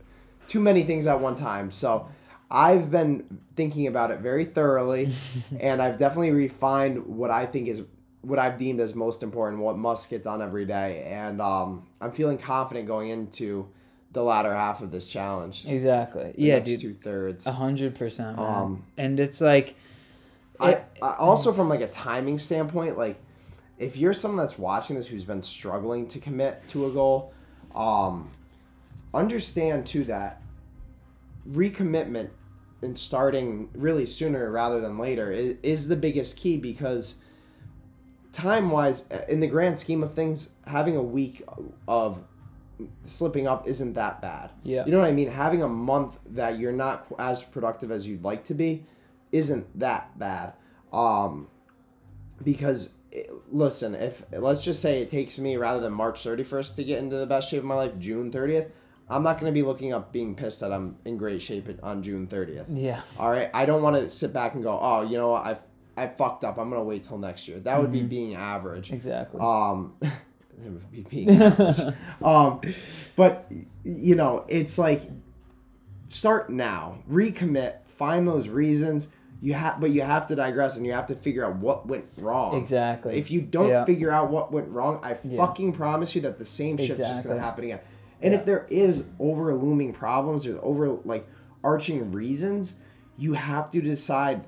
too 0.47 0.61
many 0.61 0.83
things 0.83 1.07
at 1.07 1.21
one 1.21 1.37
time. 1.37 1.71
So 1.71 2.09
I've 2.51 2.91
been 2.91 3.41
thinking 3.55 3.87
about 3.87 4.11
it 4.11 4.21
very 4.21 4.45
thoroughly, 4.45 5.13
and 5.61 5.81
I've 5.81 5.99
definitely 5.99 6.33
refined 6.33 7.07
what 7.07 7.31
I 7.31 7.47
think 7.47 7.69
is 7.69 7.83
what 8.23 8.39
I've 8.39 8.59
deemed 8.59 8.81
as 8.81 8.95
most 8.95 9.23
important, 9.23 9.63
what 9.63 9.79
must 9.79 10.11
get 10.11 10.23
done 10.23 10.43
every 10.43 10.67
day, 10.67 11.05
and 11.05 11.41
um, 11.41 11.87
I'm 12.01 12.13
feeling 12.13 12.37
confident 12.37 12.87
going 12.87 13.09
into 13.09 13.69
the 14.13 14.23
latter 14.23 14.55
half 14.55 14.83
of 14.83 14.91
this 14.91 15.09
challenge. 15.09 15.65
Exactly. 15.67 16.35
Yeah, 16.37 16.59
dude. 16.59 16.81
two 16.81 16.95
thirds. 16.95 17.47
A 17.47 17.53
hundred 17.53 17.95
percent. 17.95 18.39
Um, 18.39 18.85
and 18.97 19.21
it's 19.21 19.41
like, 19.41 19.77
I, 20.59 20.83
I 21.01 21.15
also 21.17 21.53
from 21.53 21.69
like 21.69 21.81
a 21.81 21.89
timing 21.89 22.39
standpoint, 22.39 22.99
like 22.99 23.21
if 23.79 23.97
you're 23.97 24.13
someone 24.13 24.45
that's 24.45 24.59
watching 24.59 24.97
this 24.97 25.07
who's 25.07 25.25
been 25.25 25.43
struggling 25.43 26.07
to 26.09 26.19
commit 26.19 26.67
to 26.69 26.87
a 26.87 26.91
goal, 26.91 27.33
um, 27.75 28.31
understand 29.15 29.87
too 29.87 30.05
that 30.05 30.43
recommitment 31.49 32.31
and 32.83 32.99
starting 32.99 33.69
really 33.75 34.07
sooner 34.07 34.51
rather 34.51 34.81
than 34.81 34.99
later 34.99 35.31
is, 35.33 35.57
is 35.63 35.89
the 35.89 35.97
biggest 35.97 36.37
key 36.37 36.57
because 36.57 37.17
time 38.33 38.71
wise 38.71 39.05
in 39.29 39.41
the 39.41 39.47
grand 39.47 39.79
scheme 39.79 40.03
of 40.03 40.15
things 40.15 40.51
having 40.67 40.97
a 40.97 41.03
week 41.03 41.43
of 41.89 42.25
slipping 43.05 43.47
up 43.47 43.67
isn't 43.67 43.95
that 43.95 44.21
bad. 44.21 44.51
Yeah. 44.63 44.85
you 44.85 44.93
know 44.93 44.99
what 44.99 45.09
i 45.09 45.13
mean? 45.13 45.29
Having 45.29 45.63
a 45.63 45.69
month 45.69 46.19
that 46.31 46.59
you're 46.59 46.73
not 46.73 47.07
as 47.19 47.43
productive 47.43 47.91
as 47.91 48.07
you'd 48.07 48.25
like 48.25 48.45
to 48.45 48.55
be 48.55 48.85
isn't 49.33 49.79
that 49.79 50.19
bad. 50.19 50.55
Um 50.93 51.49
because 52.43 52.91
eh, 53.13 53.25
listen 53.51 53.95
if 53.95 54.23
let's 54.33 54.63
just 54.65 54.81
say 54.81 55.03
it 55.03 55.11
takes 55.11 55.37
me 55.39 55.57
rather 55.57 55.81
than 55.81 55.93
march 55.93 56.25
31st 56.25 56.77
to 56.77 56.85
get 56.85 56.99
into 56.99 57.17
the 57.17 57.27
best 57.27 57.51
shape 57.51 57.59
of 57.59 57.67
my 57.67 57.75
life 57.75 57.93
june 57.99 58.31
30th 58.31 58.71
i'm 59.11 59.23
not 59.23 59.39
going 59.39 59.53
to 59.53 59.55
be 59.55 59.63
looking 59.63 59.93
up 59.93 60.11
being 60.11 60.35
pissed 60.35 60.61
that 60.61 60.73
i'm 60.73 60.97
in 61.05 61.19
great 61.19 61.43
shape 61.43 61.69
on 61.83 62.03
june 62.03 62.27
30th 62.27 62.65
yeah, 62.71 63.03
all 63.19 63.31
right 63.31 63.51
i 63.53 63.67
don't 63.67 63.83
want 63.83 63.95
to 63.95 64.09
sit 64.09 64.33
back 64.33 64.55
and 64.55 64.63
go 64.63 64.79
oh 64.81 65.03
you 65.03 65.19
know 65.19 65.29
what? 65.29 65.45
I've 65.45 65.59
i 66.01 66.07
fucked 66.07 66.45
up. 66.45 66.59
I'm 66.59 66.71
going 66.71 66.81
to 66.81 66.85
wait 66.85 67.05
till 67.05 67.19
next 67.19 67.47
year. 67.47 67.59
That 67.61 67.81
would 67.81 67.93
be 67.93 68.03
being 68.03 68.35
average. 68.35 68.91
Exactly. 68.91 69.41
um 69.41 69.95
it 70.65 70.71
would 70.71 70.91
be 70.91 71.01
being 71.03 71.31
average. 71.31 71.95
um 72.23 72.61
but 73.17 73.51
you 73.85 74.15
know 74.15 74.45
it's 74.49 74.77
like 74.79 75.03
start 76.09 76.51
now 76.51 76.99
recommit 77.11 77.75
find 77.97 78.27
those 78.27 78.49
reasons 78.49 79.09
you 79.43 79.55
have 79.55 79.81
but 79.81 79.91
you 79.91 80.03
have 80.03 80.27
to 80.27 80.35
digress 80.35 80.77
and 80.77 80.85
you 80.85 80.93
have 80.93 81.07
to 81.07 81.15
figure 81.15 81.45
out 81.45 81.57
what 81.57 81.87
went 81.87 82.05
wrong 82.19 82.57
exactly. 82.61 83.17
if 83.19 83.31
you 83.31 83.41
don't 83.41 83.69
Yeah. 83.69 83.85
figure 83.85 84.11
out 84.11 84.31
what 84.31 84.53
went 84.53 84.69
wrong 84.69 85.01
i 85.03 85.17
Yeah. 85.25 85.39
fucking 85.47 85.73
promise 85.73 86.15
you 86.15 86.21
that 86.23 86.39
the 86.39 86.45
same 86.47 86.77
shit's 86.77 86.99
just 86.99 87.25
gonna 87.25 87.39
happen 87.41 87.65
again 87.65 87.81
and 88.23 88.33
Yeah. 88.35 88.41
if 88.41 88.47
there 88.47 88.67
is 88.71 89.07
over 89.19 89.55
looming 89.55 89.93
problems 89.93 90.47
or 90.47 90.59
over 90.63 90.89
like 91.05 91.27
arching 91.65 92.13
reasons 92.13 92.79
you 93.17 93.35
have 93.35 93.71
to 93.71 93.81
decide 93.81 94.43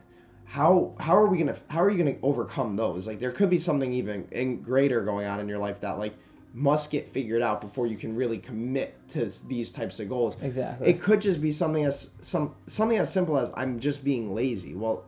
how 0.52 0.92
how 1.00 1.16
are 1.16 1.26
we 1.26 1.38
gonna 1.38 1.56
how 1.68 1.82
are 1.82 1.88
you 1.88 1.96
gonna 1.96 2.16
overcome 2.22 2.76
those 2.76 3.06
like 3.06 3.18
there 3.18 3.32
could 3.32 3.48
be 3.48 3.58
something 3.58 3.90
even 3.90 4.28
in 4.32 4.60
greater 4.60 5.00
going 5.00 5.26
on 5.26 5.40
in 5.40 5.48
your 5.48 5.58
life 5.58 5.80
that 5.80 5.98
like 5.98 6.14
must 6.52 6.90
get 6.90 7.08
figured 7.08 7.40
out 7.40 7.62
before 7.62 7.86
you 7.86 7.96
can 7.96 8.14
really 8.14 8.36
commit 8.36 8.94
to 9.08 9.32
these 9.48 9.72
types 9.72 9.98
of 9.98 10.10
goals 10.10 10.36
exactly. 10.42 10.90
it 10.90 11.00
could 11.00 11.22
just 11.22 11.40
be 11.40 11.50
something 11.50 11.86
as 11.86 12.10
some 12.20 12.54
something 12.66 12.98
as 12.98 13.10
simple 13.10 13.38
as 13.38 13.50
I'm 13.54 13.80
just 13.80 14.04
being 14.04 14.34
lazy. 14.34 14.74
Well, 14.74 15.04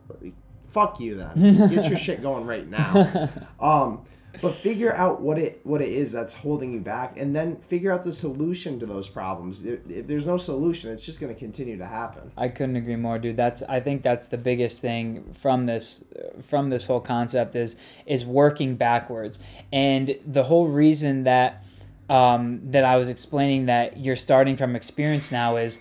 fuck 0.71 0.99
you 0.99 1.17
then. 1.17 1.69
Get 1.69 1.91
your 1.91 1.99
shit 1.99 2.23
going 2.23 2.47
right 2.47 2.67
now. 2.67 3.29
Um, 3.61 4.07
but 4.41 4.55
figure 4.57 4.95
out 4.95 5.21
what 5.21 5.39
it 5.39 5.61
what 5.65 5.81
it 5.81 5.89
is 5.89 6.13
that's 6.13 6.35
holding 6.35 6.73
you 6.73 6.81
back, 6.81 7.17
and 7.17 7.35
then 7.35 7.57
figure 7.69 7.93
out 7.93 8.05
the 8.05 8.13
solution 8.13 8.79
to 8.81 8.87
those 8.87 9.09
problems. 9.09 9.65
If, 9.65 10.07
there's 10.07 10.27
no 10.27 10.37
solution, 10.37 10.93
it's 10.93 11.05
just 11.05 11.21
going 11.21 11.33
to 11.33 11.39
continue 11.39 11.77
to 11.79 11.87
happen. 11.87 12.31
I 12.37 12.49
couldn't 12.49 12.77
agree 12.77 12.97
more, 12.97 13.19
dude. 13.19 13.37
That's 13.37 13.63
I 13.63 13.81
think 13.81 14.03
that's 14.03 14.27
the 14.27 14.39
biggest 14.39 14.81
thing 14.81 15.35
from 15.35 15.67
this 15.67 16.05
from 16.47 16.71
this 16.71 16.87
whole 16.87 17.01
concept 17.01 17.55
is 17.57 17.77
is 18.07 18.27
working 18.27 18.77
backwards. 18.77 19.39
And 19.73 20.17
the 20.27 20.43
whole 20.43 20.69
reason 20.69 21.25
that 21.25 21.65
um, 22.09 22.61
that 22.71 22.85
I 22.85 22.97
was 22.97 23.09
explaining 23.09 23.67
that 23.67 23.97
you're 23.97 24.17
starting 24.17 24.57
from 24.57 24.77
experience 24.77 25.33
now 25.33 25.57
is 25.57 25.81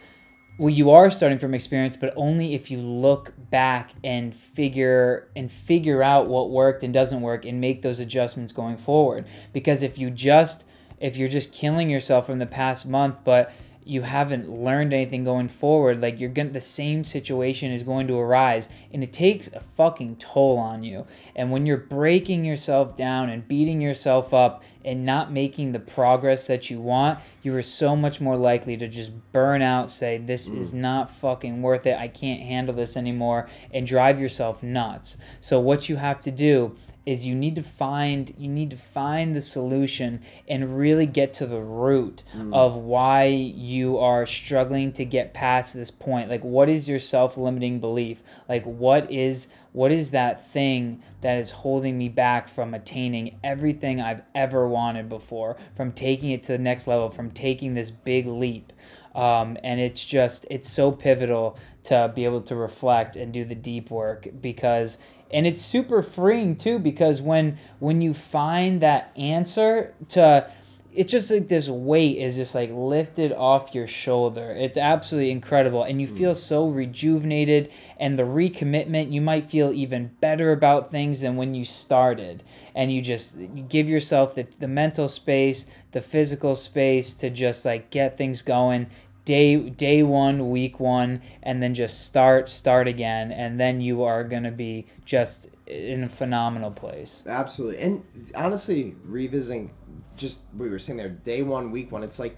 well 0.58 0.70
you 0.70 0.92
are 0.92 1.10
starting 1.10 1.40
from 1.40 1.54
experience 1.54 1.98
but 1.98 2.14
only 2.16 2.54
if 2.54 2.70
you 2.70 2.80
look 2.80 3.34
back 3.54 3.92
and 4.04 4.36
figure 4.36 5.28
and 5.36 5.52
figure 5.52 6.02
out 6.02 6.28
what 6.28 6.50
worked 6.50 6.84
and 6.84 6.92
doesn't 6.92 7.22
work 7.22 7.46
and 7.46 7.62
make 7.62 7.84
those 7.84 8.00
adjustments 8.00 8.52
going 8.52 8.78
forward. 8.78 9.28
Because 9.54 9.84
if 9.84 10.00
you 10.00 10.10
just 10.10 10.66
if 11.00 11.18
you're 11.18 11.28
just 11.28 11.54
killing 11.54 11.88
yourself 11.88 12.26
from 12.26 12.40
the 12.40 12.48
past 12.48 12.88
month 12.88 13.16
but 13.24 13.54
you 13.86 14.02
haven't 14.02 14.50
learned 14.50 14.92
anything 14.92 15.24
going 15.24 15.48
forward 15.48 16.02
like 16.02 16.20
you're 16.20 16.30
to 16.30 16.46
the 16.46 16.60
same 16.62 17.04
situation 17.04 17.72
is 17.72 17.84
going 17.84 18.08
to 18.08 18.18
arise 18.18 18.70
and 18.92 19.04
it 19.04 19.14
takes 19.14 19.48
a 19.50 19.60
fucking 19.60 20.16
toll 20.16 20.58
on 20.58 20.84
you. 20.84 21.06
And 21.36 21.52
when 21.52 21.68
you're 21.68 21.78
breaking 21.78 22.44
yourself 22.44 22.96
down 22.96 23.30
and 23.30 23.48
beating 23.48 23.82
yourself 23.82 24.34
up 24.34 24.64
and 24.86 25.06
not 25.06 25.32
making 25.32 25.72
the 25.72 25.80
progress 25.80 26.48
that 26.48 26.70
you 26.70 26.80
want 26.80 27.20
you 27.42 27.56
are 27.56 27.62
so 27.62 27.96
much 27.96 28.22
more 28.22 28.38
likely 28.38 28.78
to 28.78 28.88
just 28.88 29.12
burn 29.32 29.62
out 29.62 29.90
say 29.90 30.18
this 30.18 30.50
mm. 30.50 30.58
is 30.58 30.74
not 30.74 31.10
fucking 31.10 31.62
worth 31.62 31.86
it 31.86 31.98
i 31.98 32.08
can't 32.08 32.42
handle 32.42 32.76
this 32.76 32.98
anymore 32.98 33.50
and 33.72 33.86
drive 33.88 34.20
yourself 34.20 34.64
nuts 34.64 35.18
so 35.42 35.60
what 35.60 35.90
you 35.90 35.96
have 35.96 36.20
to 36.20 36.32
do 36.32 36.76
is 37.06 37.26
you 37.26 37.36
need 37.36 37.56
to 37.56 37.64
find 37.64 38.34
you 38.38 38.48
need 38.48 38.70
to 38.70 38.78
find 38.78 39.36
the 39.36 39.42
solution 39.42 40.22
and 40.48 40.78
really 40.78 41.06
get 41.06 41.34
to 41.34 41.46
the 41.46 41.60
root 41.60 42.24
mm. 42.36 42.54
of 42.54 42.76
why 42.76 43.26
you 43.26 43.98
are 43.98 44.26
struggling 44.26 44.92
to 44.92 45.04
get 45.04 45.34
past 45.34 45.74
this 45.74 45.92
point 45.92 46.30
like 46.30 46.44
what 46.44 46.70
is 46.70 46.88
your 46.88 47.00
self-limiting 47.00 47.80
belief 47.80 48.24
like 48.48 48.64
what 48.64 49.12
is 49.12 49.48
what 49.74 49.92
is 49.92 50.12
that 50.12 50.50
thing 50.52 51.04
that 51.22 51.40
is 51.40 51.52
holding 51.52 51.98
me 51.98 52.08
back 52.08 52.48
from 52.48 52.74
attaining 52.74 53.40
everything 53.44 54.00
I've 54.00 54.22
ever 54.34 54.68
wanted 54.68 55.10
before 55.10 55.58
from 55.76 55.92
taking 55.92 56.32
it 56.32 56.44
to 56.44 56.54
the 56.54 56.58
next 56.58 56.88
level 56.88 57.10
from 57.10 57.32
taking 57.32 57.74
this 57.74 57.92
big 57.92 58.28
leap? 58.28 58.72
Um, 59.16 59.58
and 59.64 59.80
it's 59.80 60.04
just 60.04 60.46
it's 60.50 60.70
so 60.70 60.92
pivotal 60.92 61.58
to 61.84 62.12
be 62.16 62.26
able 62.26 62.42
to 62.44 62.56
reflect 62.56 63.16
and 63.16 63.34
do 63.34 63.46
the 63.46 63.56
deep 63.56 63.92
work 63.92 64.28
because 64.42 64.98
and 65.32 65.48
it's 65.48 65.62
super 65.62 66.02
freeing 66.02 66.56
too 66.56 66.80
because 66.80 67.22
when 67.22 67.58
when 67.80 68.02
you 68.02 68.14
find 68.14 68.82
that 68.82 69.12
answer 69.18 69.94
to 70.10 70.50
it's 70.96 71.12
just 71.12 71.32
like 71.32 71.48
this 71.48 71.68
weight 71.68 72.18
is 72.18 72.36
just 72.36 72.54
like 72.54 72.70
lifted 72.72 73.32
off 73.34 73.74
your 73.74 73.88
shoulder. 73.88 74.52
It's 74.52 74.78
absolutely 74.78 75.32
incredible. 75.32 75.84
And 75.84 76.00
you 76.00 76.08
feel 76.08 76.34
mm. 76.34 76.38
so 76.38 76.68
rejuvenated. 76.68 77.72
And 78.00 78.18
the 78.18 78.24
recommitment, 78.24 79.12
you 79.12 79.22
might 79.22 79.50
feel 79.50 79.72
even 79.72 80.12
better 80.22 80.52
about 80.52 80.92
things 80.92 81.22
than 81.22 81.36
when 81.36 81.56
you 81.56 81.66
started. 81.66 82.44
And 82.76 82.92
you 82.92 83.02
just 83.02 83.38
you 83.38 83.64
give 83.68 83.90
yourself 83.90 84.36
the, 84.36 84.48
the 84.60 84.68
mental 84.68 85.08
space, 85.08 85.66
the 85.92 86.02
physical 86.02 86.56
space 86.56 87.14
to 87.16 87.30
just 87.30 87.66
like 87.66 87.90
get 87.90 88.18
things 88.18 88.42
going 88.42 88.88
day 89.26 89.70
day 89.70 90.04
one 90.04 90.50
week 90.50 90.80
one 90.80 91.22
and 91.44 91.64
then 91.64 91.74
just 91.74 92.06
start 92.06 92.50
start 92.50 92.88
again 92.88 93.32
and 93.32 93.58
then 93.58 93.80
you 93.80 94.04
are 94.04 94.24
going 94.24 94.44
to 94.44 94.52
be 94.52 94.86
just 95.06 95.50
in 95.68 96.04
a 96.04 96.10
phenomenal 96.10 96.70
place 96.70 97.24
absolutely 97.28 97.80
and 97.80 98.04
honestly 98.36 98.94
revisiting 99.06 99.72
just 100.16 100.40
we 100.58 100.70
were 100.70 100.80
saying 100.80 100.98
there 100.98 101.10
day 101.10 101.42
one 101.42 101.72
week 101.72 101.92
one 101.92 102.04
it's 102.04 102.20
like 102.20 102.38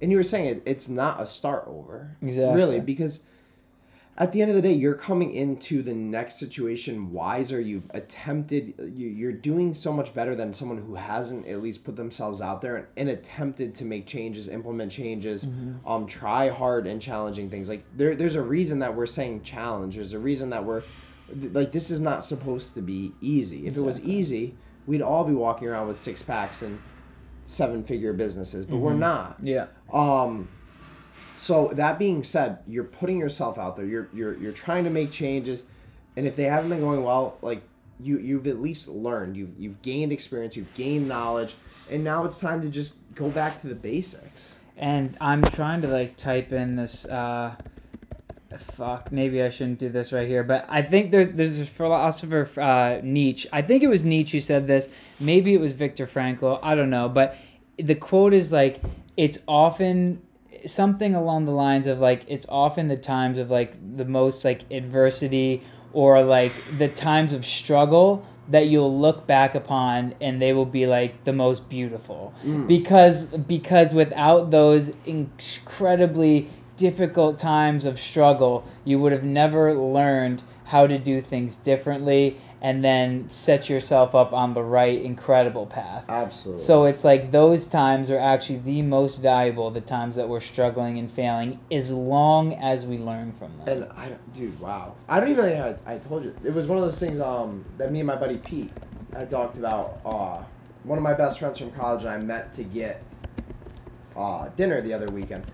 and 0.00 0.10
you 0.10 0.16
were 0.16 0.22
saying 0.22 0.46
it, 0.46 0.62
it's 0.66 0.88
not 0.88 1.20
a 1.20 1.26
start 1.26 1.64
over 1.66 2.16
exactly 2.20 2.56
really 2.56 2.80
because 2.80 3.20
at 4.18 4.32
the 4.32 4.42
end 4.42 4.50
of 4.50 4.56
the 4.56 4.62
day, 4.62 4.72
you're 4.72 4.94
coming 4.94 5.32
into 5.32 5.82
the 5.82 5.94
next 5.94 6.38
situation 6.38 7.12
wiser. 7.12 7.58
You've 7.58 7.90
attempted, 7.90 8.74
you're 8.94 9.32
doing 9.32 9.72
so 9.72 9.90
much 9.90 10.12
better 10.12 10.34
than 10.34 10.52
someone 10.52 10.76
who 10.76 10.96
hasn't 10.96 11.46
at 11.46 11.62
least 11.62 11.82
put 11.82 11.96
themselves 11.96 12.42
out 12.42 12.60
there 12.60 12.76
and, 12.76 12.86
and 12.98 13.08
attempted 13.08 13.74
to 13.76 13.86
make 13.86 14.06
changes, 14.06 14.48
implement 14.48 14.92
changes, 14.92 15.46
mm-hmm. 15.46 15.88
um, 15.88 16.06
try 16.06 16.50
hard 16.50 16.86
and 16.86 17.00
challenging 17.00 17.48
things. 17.48 17.70
Like 17.70 17.84
there, 17.96 18.14
there's 18.14 18.34
a 18.34 18.42
reason 18.42 18.80
that 18.80 18.94
we're 18.94 19.06
saying 19.06 19.44
challenge. 19.44 19.94
There's 19.94 20.12
a 20.12 20.18
reason 20.18 20.50
that 20.50 20.62
we're 20.62 20.82
like 21.52 21.72
this 21.72 21.90
is 21.90 22.02
not 22.02 22.22
supposed 22.22 22.74
to 22.74 22.82
be 22.82 23.12
easy. 23.22 23.60
If 23.60 23.68
exactly. 23.68 23.82
it 23.82 23.86
was 23.86 24.04
easy, 24.04 24.54
we'd 24.86 25.00
all 25.00 25.24
be 25.24 25.32
walking 25.32 25.68
around 25.68 25.88
with 25.88 25.96
six 25.96 26.20
packs 26.20 26.60
and 26.60 26.78
seven 27.46 27.84
figure 27.84 28.12
businesses, 28.12 28.64
but 28.64 28.76
mm-hmm. 28.76 28.84
we're 28.84 28.94
not. 28.94 29.36
Yeah. 29.42 29.66
Um 29.92 30.48
so 31.36 31.70
that 31.74 31.98
being 31.98 32.22
said, 32.22 32.58
you're 32.66 32.84
putting 32.84 33.18
yourself 33.18 33.58
out 33.58 33.76
there. 33.76 33.84
You're 33.84 34.08
you're 34.12 34.36
you're 34.38 34.52
trying 34.52 34.84
to 34.84 34.90
make 34.90 35.10
changes, 35.10 35.66
and 36.16 36.26
if 36.26 36.36
they 36.36 36.44
haven't 36.44 36.70
been 36.70 36.80
going 36.80 37.02
well, 37.02 37.36
like 37.42 37.62
you 38.00 38.18
you've 38.18 38.46
at 38.46 38.60
least 38.60 38.88
learned. 38.88 39.36
You've 39.36 39.58
you've 39.58 39.82
gained 39.82 40.12
experience. 40.12 40.56
You've 40.56 40.72
gained 40.74 41.08
knowledge, 41.08 41.54
and 41.90 42.04
now 42.04 42.24
it's 42.24 42.38
time 42.38 42.62
to 42.62 42.68
just 42.68 42.96
go 43.14 43.28
back 43.30 43.60
to 43.62 43.66
the 43.66 43.74
basics. 43.74 44.58
And 44.76 45.16
I'm 45.20 45.42
trying 45.42 45.82
to 45.82 45.88
like 45.88 46.16
type 46.16 46.52
in 46.52 46.76
this. 46.76 47.04
Uh, 47.04 47.54
fuck, 48.58 49.12
maybe 49.12 49.42
I 49.42 49.50
shouldn't 49.50 49.78
do 49.78 49.88
this 49.88 50.12
right 50.12 50.26
here, 50.26 50.42
but 50.42 50.66
I 50.68 50.82
think 50.82 51.10
there's 51.10 51.28
there's 51.30 51.58
a 51.58 51.66
philosopher 51.66 52.48
uh, 52.60 53.00
Nietzsche. 53.02 53.48
I 53.52 53.62
think 53.62 53.82
it 53.82 53.88
was 53.88 54.04
Nietzsche 54.04 54.38
who 54.38 54.40
said 54.40 54.66
this. 54.66 54.88
Maybe 55.20 55.54
it 55.54 55.60
was 55.60 55.72
Viktor 55.72 56.06
Frankl. 56.06 56.58
I 56.62 56.74
don't 56.74 56.90
know, 56.90 57.08
but 57.08 57.36
the 57.78 57.94
quote 57.94 58.34
is 58.34 58.52
like, 58.52 58.80
"It's 59.16 59.38
often." 59.46 60.22
something 60.64 61.16
along 61.16 61.44
the 61.44 61.50
lines 61.50 61.88
of 61.88 61.98
like 61.98 62.24
it's 62.28 62.46
often 62.48 62.86
the 62.86 62.96
times 62.96 63.36
of 63.36 63.50
like 63.50 63.76
the 63.96 64.04
most 64.04 64.44
like 64.44 64.62
adversity 64.70 65.60
or 65.92 66.22
like 66.22 66.52
the 66.78 66.86
times 66.86 67.32
of 67.32 67.44
struggle 67.44 68.24
that 68.48 68.66
you'll 68.66 68.98
look 68.98 69.26
back 69.26 69.54
upon 69.54 70.14
and 70.20 70.40
they 70.40 70.52
will 70.52 70.66
be 70.66 70.86
like 70.86 71.24
the 71.24 71.32
most 71.32 71.68
beautiful 71.68 72.34
mm. 72.44 72.66
because 72.66 73.24
because 73.26 73.94
without 73.94 74.50
those 74.50 74.92
incredibly 75.06 76.50
difficult 76.82 77.38
times 77.38 77.84
of 77.84 78.00
struggle 78.00 78.66
you 78.84 78.98
would 78.98 79.12
have 79.12 79.22
never 79.22 79.72
learned 79.72 80.42
how 80.64 80.84
to 80.84 80.98
do 80.98 81.20
things 81.20 81.56
differently 81.58 82.36
and 82.60 82.84
then 82.84 83.30
set 83.30 83.68
yourself 83.68 84.16
up 84.16 84.32
on 84.32 84.52
the 84.52 84.62
right 84.62 85.00
incredible 85.00 85.64
path. 85.64 86.04
Absolutely. 86.08 86.64
So 86.64 86.86
it's 86.86 87.04
like 87.04 87.30
those 87.30 87.68
times 87.68 88.10
are 88.10 88.18
actually 88.18 88.58
the 88.58 88.82
most 88.82 89.18
valuable, 89.18 89.70
the 89.70 89.80
times 89.80 90.16
that 90.16 90.28
we're 90.28 90.40
struggling 90.40 90.98
and 90.98 91.08
failing, 91.08 91.60
as 91.70 91.92
long 91.92 92.54
as 92.54 92.84
we 92.84 92.98
learn 92.98 93.30
from 93.32 93.56
them. 93.58 93.68
And 93.68 93.92
I, 93.92 94.16
dude, 94.32 94.58
wow, 94.58 94.96
I 95.08 95.20
don't 95.20 95.28
even. 95.28 95.44
I, 95.44 95.76
I 95.86 95.98
told 95.98 96.24
you 96.24 96.34
it 96.42 96.52
was 96.52 96.66
one 96.66 96.78
of 96.78 96.84
those 96.84 96.98
things 96.98 97.20
um 97.20 97.64
that 97.78 97.92
me 97.92 98.00
and 98.00 98.06
my 98.08 98.16
buddy 98.16 98.38
Pete 98.38 98.72
I 99.14 99.24
talked 99.24 99.56
about. 99.56 100.00
Uh, 100.04 100.42
one 100.82 100.98
of 100.98 101.04
my 101.04 101.14
best 101.14 101.38
friends 101.38 101.58
from 101.58 101.70
college 101.70 102.02
and 102.02 102.10
I 102.10 102.18
met 102.18 102.52
to 102.54 102.64
get 102.64 103.04
uh, 104.16 104.48
dinner 104.56 104.80
the 104.80 104.92
other 104.92 105.06
weekend. 105.12 105.44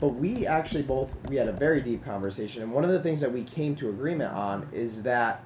But 0.00 0.08
we 0.08 0.46
actually 0.46 0.82
both 0.82 1.14
we 1.28 1.36
had 1.36 1.48
a 1.48 1.52
very 1.52 1.80
deep 1.80 2.04
conversation, 2.04 2.62
and 2.62 2.72
one 2.72 2.84
of 2.84 2.90
the 2.90 3.00
things 3.00 3.20
that 3.20 3.32
we 3.32 3.42
came 3.44 3.76
to 3.76 3.88
agreement 3.88 4.32
on 4.32 4.68
is 4.72 5.02
that 5.02 5.42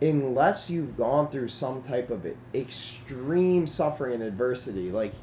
unless 0.00 0.68
you've 0.68 0.96
gone 0.96 1.30
through 1.30 1.48
some 1.48 1.82
type 1.82 2.10
of 2.10 2.26
extreme 2.54 3.66
suffering 3.66 4.14
and 4.14 4.22
adversity, 4.22 4.90
like 4.90 5.14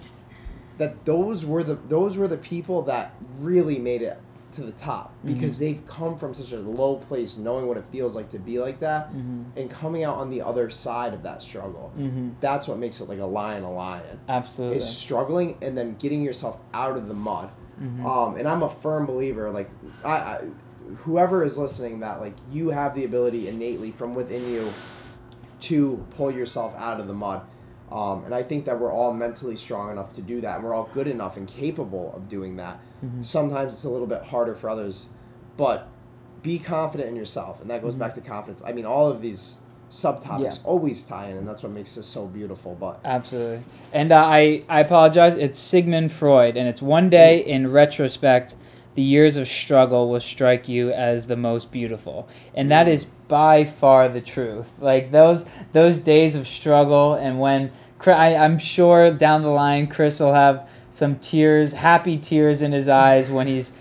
that 0.78 1.06
those 1.06 1.46
were 1.46 1.64
the 1.64 1.76
those 1.88 2.18
were 2.18 2.28
the 2.28 2.38
people 2.38 2.82
that 2.84 3.14
really 3.40 3.78
made 3.78 4.02
it 4.02 4.20
to 4.52 4.62
the 4.62 4.72
top 4.72 5.14
mm-hmm. 5.18 5.34
because 5.34 5.56
mm-hmm. 5.56 5.66
they've 5.66 5.88
come 5.88 6.18
from 6.18 6.34
such 6.34 6.52
a 6.54 6.60
low 6.60 6.96
place 6.96 7.38
knowing 7.38 7.68
what 7.68 7.78
it 7.78 7.84
feels 7.92 8.16
like 8.16 8.32
to 8.32 8.40
be 8.40 8.60
like 8.60 8.80
that 8.80 9.10
mm-hmm. 9.10 9.44
and 9.56 9.70
coming 9.70 10.04
out 10.04 10.18
on 10.18 10.30
the 10.30 10.42
other 10.42 10.70
side 10.70 11.14
of 11.14 11.22
that 11.22 11.42
struggle 11.42 11.92
mm-hmm. 11.98 12.30
that's 12.40 12.68
what 12.68 12.80
makes 12.80 13.00
it 13.00 13.08
like 13.08 13.20
a 13.20 13.26
lion 13.26 13.64
a 13.64 13.72
lion 13.72 14.20
absolutely 14.28 14.78
is 14.78 14.90
struggling 14.90 15.56
and 15.62 15.78
then 15.78 15.96
getting 15.96 16.24
yourself 16.24 16.58
out 16.74 16.98
of 16.98 17.08
the 17.08 17.14
mud 17.14 17.52
mm-hmm. 17.80 18.06
um, 18.06 18.36
and 18.36 18.48
i'm 18.48 18.64
a 18.64 18.70
firm 18.70 19.06
believer 19.06 19.50
like 19.50 19.70
I, 20.04 20.10
I 20.10 20.42
whoever 20.98 21.44
is 21.44 21.58
listening 21.58 22.00
that 22.00 22.20
like 22.20 22.34
you 22.52 22.70
have 22.70 22.96
the 22.96 23.06
ability 23.06 23.48
innately 23.48 23.92
from 23.92 24.14
within 24.14 24.50
you 24.50 24.72
to 25.62 26.06
pull 26.12 26.32
yourself 26.32 26.74
out 26.78 27.00
of 27.00 27.08
the 27.08 27.14
mud. 27.14 27.42
Um, 27.92 28.24
and 28.24 28.36
I 28.36 28.44
think 28.44 28.66
that 28.66 28.80
we're 28.80 28.94
all 28.94 29.14
mentally 29.14 29.56
strong 29.56 29.92
enough 29.92 30.14
to 30.16 30.22
do 30.22 30.42
that, 30.42 30.58
and 30.58 30.64
we're 30.64 30.76
all 30.76 30.90
good 30.94 31.08
enough 31.08 31.38
and 31.38 31.48
capable 31.48 32.14
of 32.16 32.30
doing 32.30 32.58
that. 32.58 32.80
Mm-hmm. 33.04 33.24
Sometimes 33.24 33.74
it's 33.74 33.84
a 33.84 33.90
little 33.90 34.06
bit 34.06 34.24
harder 34.24 34.54
for 34.54 34.70
others, 34.70 35.10
but 35.58 35.88
be 36.44 36.60
confident 36.60 37.10
in 37.10 37.16
yourself, 37.16 37.60
and 37.62 37.70
that 37.72 37.82
goes 37.82 37.94
mm-hmm. 37.94 38.02
back 38.02 38.16
to 38.16 38.22
confidence. 38.22 38.62
I 38.64 38.74
mean, 38.74 38.86
all 38.86 39.10
of 39.10 39.22
these 39.22 39.58
subtopics 39.90 40.58
yeah. 40.58 40.64
always 40.64 41.04
tie 41.04 41.30
in, 41.30 41.38
and 41.38 41.48
that's 41.48 41.64
what 41.64 41.72
makes 41.72 41.96
this 41.96 42.06
so 42.06 42.28
beautiful. 42.28 42.76
But 42.80 43.00
absolutely, 43.04 43.64
and 43.92 44.12
uh, 44.12 44.24
I 44.26 44.64
I 44.70 44.80
apologize. 44.80 45.36
It's 45.36 45.60
Sigmund 45.60 46.12
Freud, 46.12 46.58
and 46.58 46.68
it's 46.68 46.82
one 46.82 47.10
day 47.10 47.40
in 47.40 47.72
retrospect 47.72 48.56
the 48.96 49.02
years 49.06 49.38
of 49.38 49.48
struggle 49.48 50.10
will 50.10 50.20
strike 50.20 50.68
you 50.68 50.92
as 50.92 51.28
the 51.28 51.38
most 51.38 51.72
beautiful. 51.72 52.28
And 52.54 52.70
that 52.72 52.88
is 52.90 53.06
by 53.06 53.64
far 53.64 54.10
the 54.10 54.20
truth. 54.20 54.72
Like 54.80 55.12
those 55.12 55.46
those 55.72 56.00
days 56.00 56.36
of 56.36 56.48
struggle 56.48 57.14
and 57.14 57.40
when 57.40 57.72
I, 58.06 58.36
I'm 58.36 58.58
sure 58.58 59.12
down 59.12 59.44
the 59.44 59.50
line 59.50 59.88
Chris 59.88 60.20
will 60.20 60.34
have 60.34 60.70
some 60.92 61.18
tears, 61.20 61.72
happy 61.72 62.18
tears 62.18 62.62
in 62.62 62.74
his 62.74 62.90
eyes 62.90 63.30
when 63.30 63.48
he's 63.48 63.72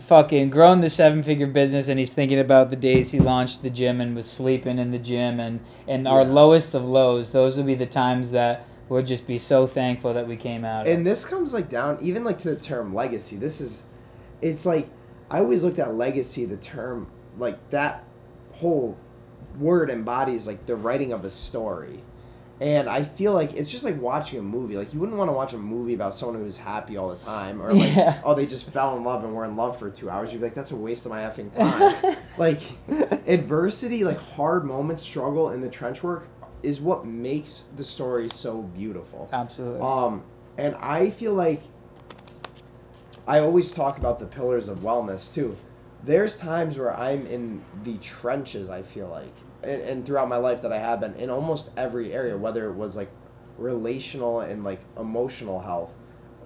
fucking 0.00 0.50
grown 0.50 0.80
the 0.80 0.90
seven 0.90 1.22
figure 1.22 1.46
business 1.46 1.88
and 1.88 1.98
he's 1.98 2.10
thinking 2.10 2.38
about 2.38 2.70
the 2.70 2.76
days 2.76 3.10
he 3.10 3.20
launched 3.20 3.62
the 3.62 3.70
gym 3.70 4.00
and 4.00 4.14
was 4.14 4.28
sleeping 4.30 4.78
in 4.78 4.90
the 4.90 4.98
gym 4.98 5.40
and 5.40 5.60
and 5.86 6.04
yeah. 6.04 6.10
our 6.10 6.24
lowest 6.24 6.74
of 6.74 6.84
lows 6.84 7.32
those 7.32 7.56
will 7.56 7.64
be 7.64 7.74
the 7.74 7.86
times 7.86 8.30
that 8.30 8.66
we'll 8.88 9.02
just 9.02 9.26
be 9.26 9.38
so 9.38 9.66
thankful 9.66 10.14
that 10.14 10.26
we 10.26 10.36
came 10.36 10.64
out. 10.64 10.86
of. 10.86 10.92
And 10.92 11.06
this 11.06 11.24
comes 11.24 11.52
like 11.52 11.68
down 11.68 11.98
even 12.00 12.24
like 12.24 12.38
to 12.38 12.54
the 12.54 12.60
term 12.60 12.94
legacy. 12.94 13.36
This 13.36 13.60
is 13.60 13.82
it's 14.42 14.66
like 14.66 14.88
I 15.30 15.38
always 15.38 15.64
looked 15.64 15.78
at 15.78 15.94
legacy 15.94 16.44
the 16.44 16.56
term 16.56 17.08
like 17.38 17.70
that 17.70 18.04
whole 18.52 18.96
word 19.58 19.90
embodies 19.90 20.46
like 20.46 20.66
the 20.66 20.76
writing 20.76 21.12
of 21.12 21.24
a 21.24 21.30
story. 21.30 22.02
And 22.60 22.88
I 22.88 23.02
feel 23.02 23.32
like 23.32 23.52
it's 23.54 23.68
just 23.70 23.84
like 23.84 24.00
watching 24.00 24.38
a 24.38 24.42
movie. 24.42 24.76
Like 24.76 24.94
you 24.94 25.00
wouldn't 25.00 25.18
want 25.18 25.28
to 25.28 25.32
watch 25.32 25.52
a 25.54 25.58
movie 25.58 25.92
about 25.94 26.14
someone 26.14 26.40
who's 26.40 26.56
happy 26.56 26.96
all 26.96 27.10
the 27.10 27.24
time, 27.24 27.60
or 27.60 27.72
like, 27.74 27.94
Yeah. 27.96 28.20
oh, 28.24 28.34
they 28.34 28.46
just 28.46 28.70
fell 28.70 28.96
in 28.96 29.02
love 29.04 29.24
and 29.24 29.34
were 29.34 29.44
in 29.44 29.56
love 29.56 29.76
for 29.78 29.90
two 29.90 30.08
hours. 30.08 30.32
You'd 30.32 30.38
be 30.38 30.44
like, 30.46 30.54
that's 30.54 30.70
a 30.70 30.76
waste 30.76 31.04
of 31.04 31.10
my 31.10 31.22
effing 31.22 31.52
time. 31.54 32.16
like 32.38 32.60
adversity, 33.26 34.04
like 34.04 34.18
hard 34.18 34.64
moments, 34.64 35.02
struggle, 35.02 35.48
and 35.48 35.62
the 35.62 35.68
trench 35.68 36.02
work 36.02 36.28
is 36.62 36.80
what 36.80 37.04
makes 37.04 37.62
the 37.76 37.84
story 37.84 38.28
so 38.28 38.62
beautiful. 38.62 39.28
Absolutely. 39.32 39.80
Um, 39.80 40.22
and 40.56 40.76
I 40.76 41.10
feel 41.10 41.34
like 41.34 41.60
I 43.26 43.38
always 43.40 43.70
talk 43.70 43.98
about 43.98 44.18
the 44.20 44.26
pillars 44.26 44.68
of 44.68 44.78
wellness 44.78 45.32
too. 45.32 45.56
There's 46.02 46.36
times 46.36 46.78
where 46.78 46.94
I'm 46.96 47.26
in 47.26 47.62
the 47.82 47.96
trenches. 47.98 48.68
I 48.68 48.82
feel 48.82 49.08
like, 49.08 49.32
and, 49.64 49.82
and 49.82 50.06
throughout 50.06 50.28
my 50.28 50.36
life 50.36 50.62
that 50.62 50.72
I 50.72 50.78
have 50.78 51.00
been 51.00 51.14
in 51.14 51.30
almost 51.30 51.70
every 51.76 52.12
area, 52.12 52.36
whether 52.36 52.68
it 52.68 52.74
was 52.74 52.96
like 52.96 53.10
relational 53.58 54.40
and 54.40 54.64
like 54.64 54.80
emotional 54.98 55.60
health, 55.60 55.92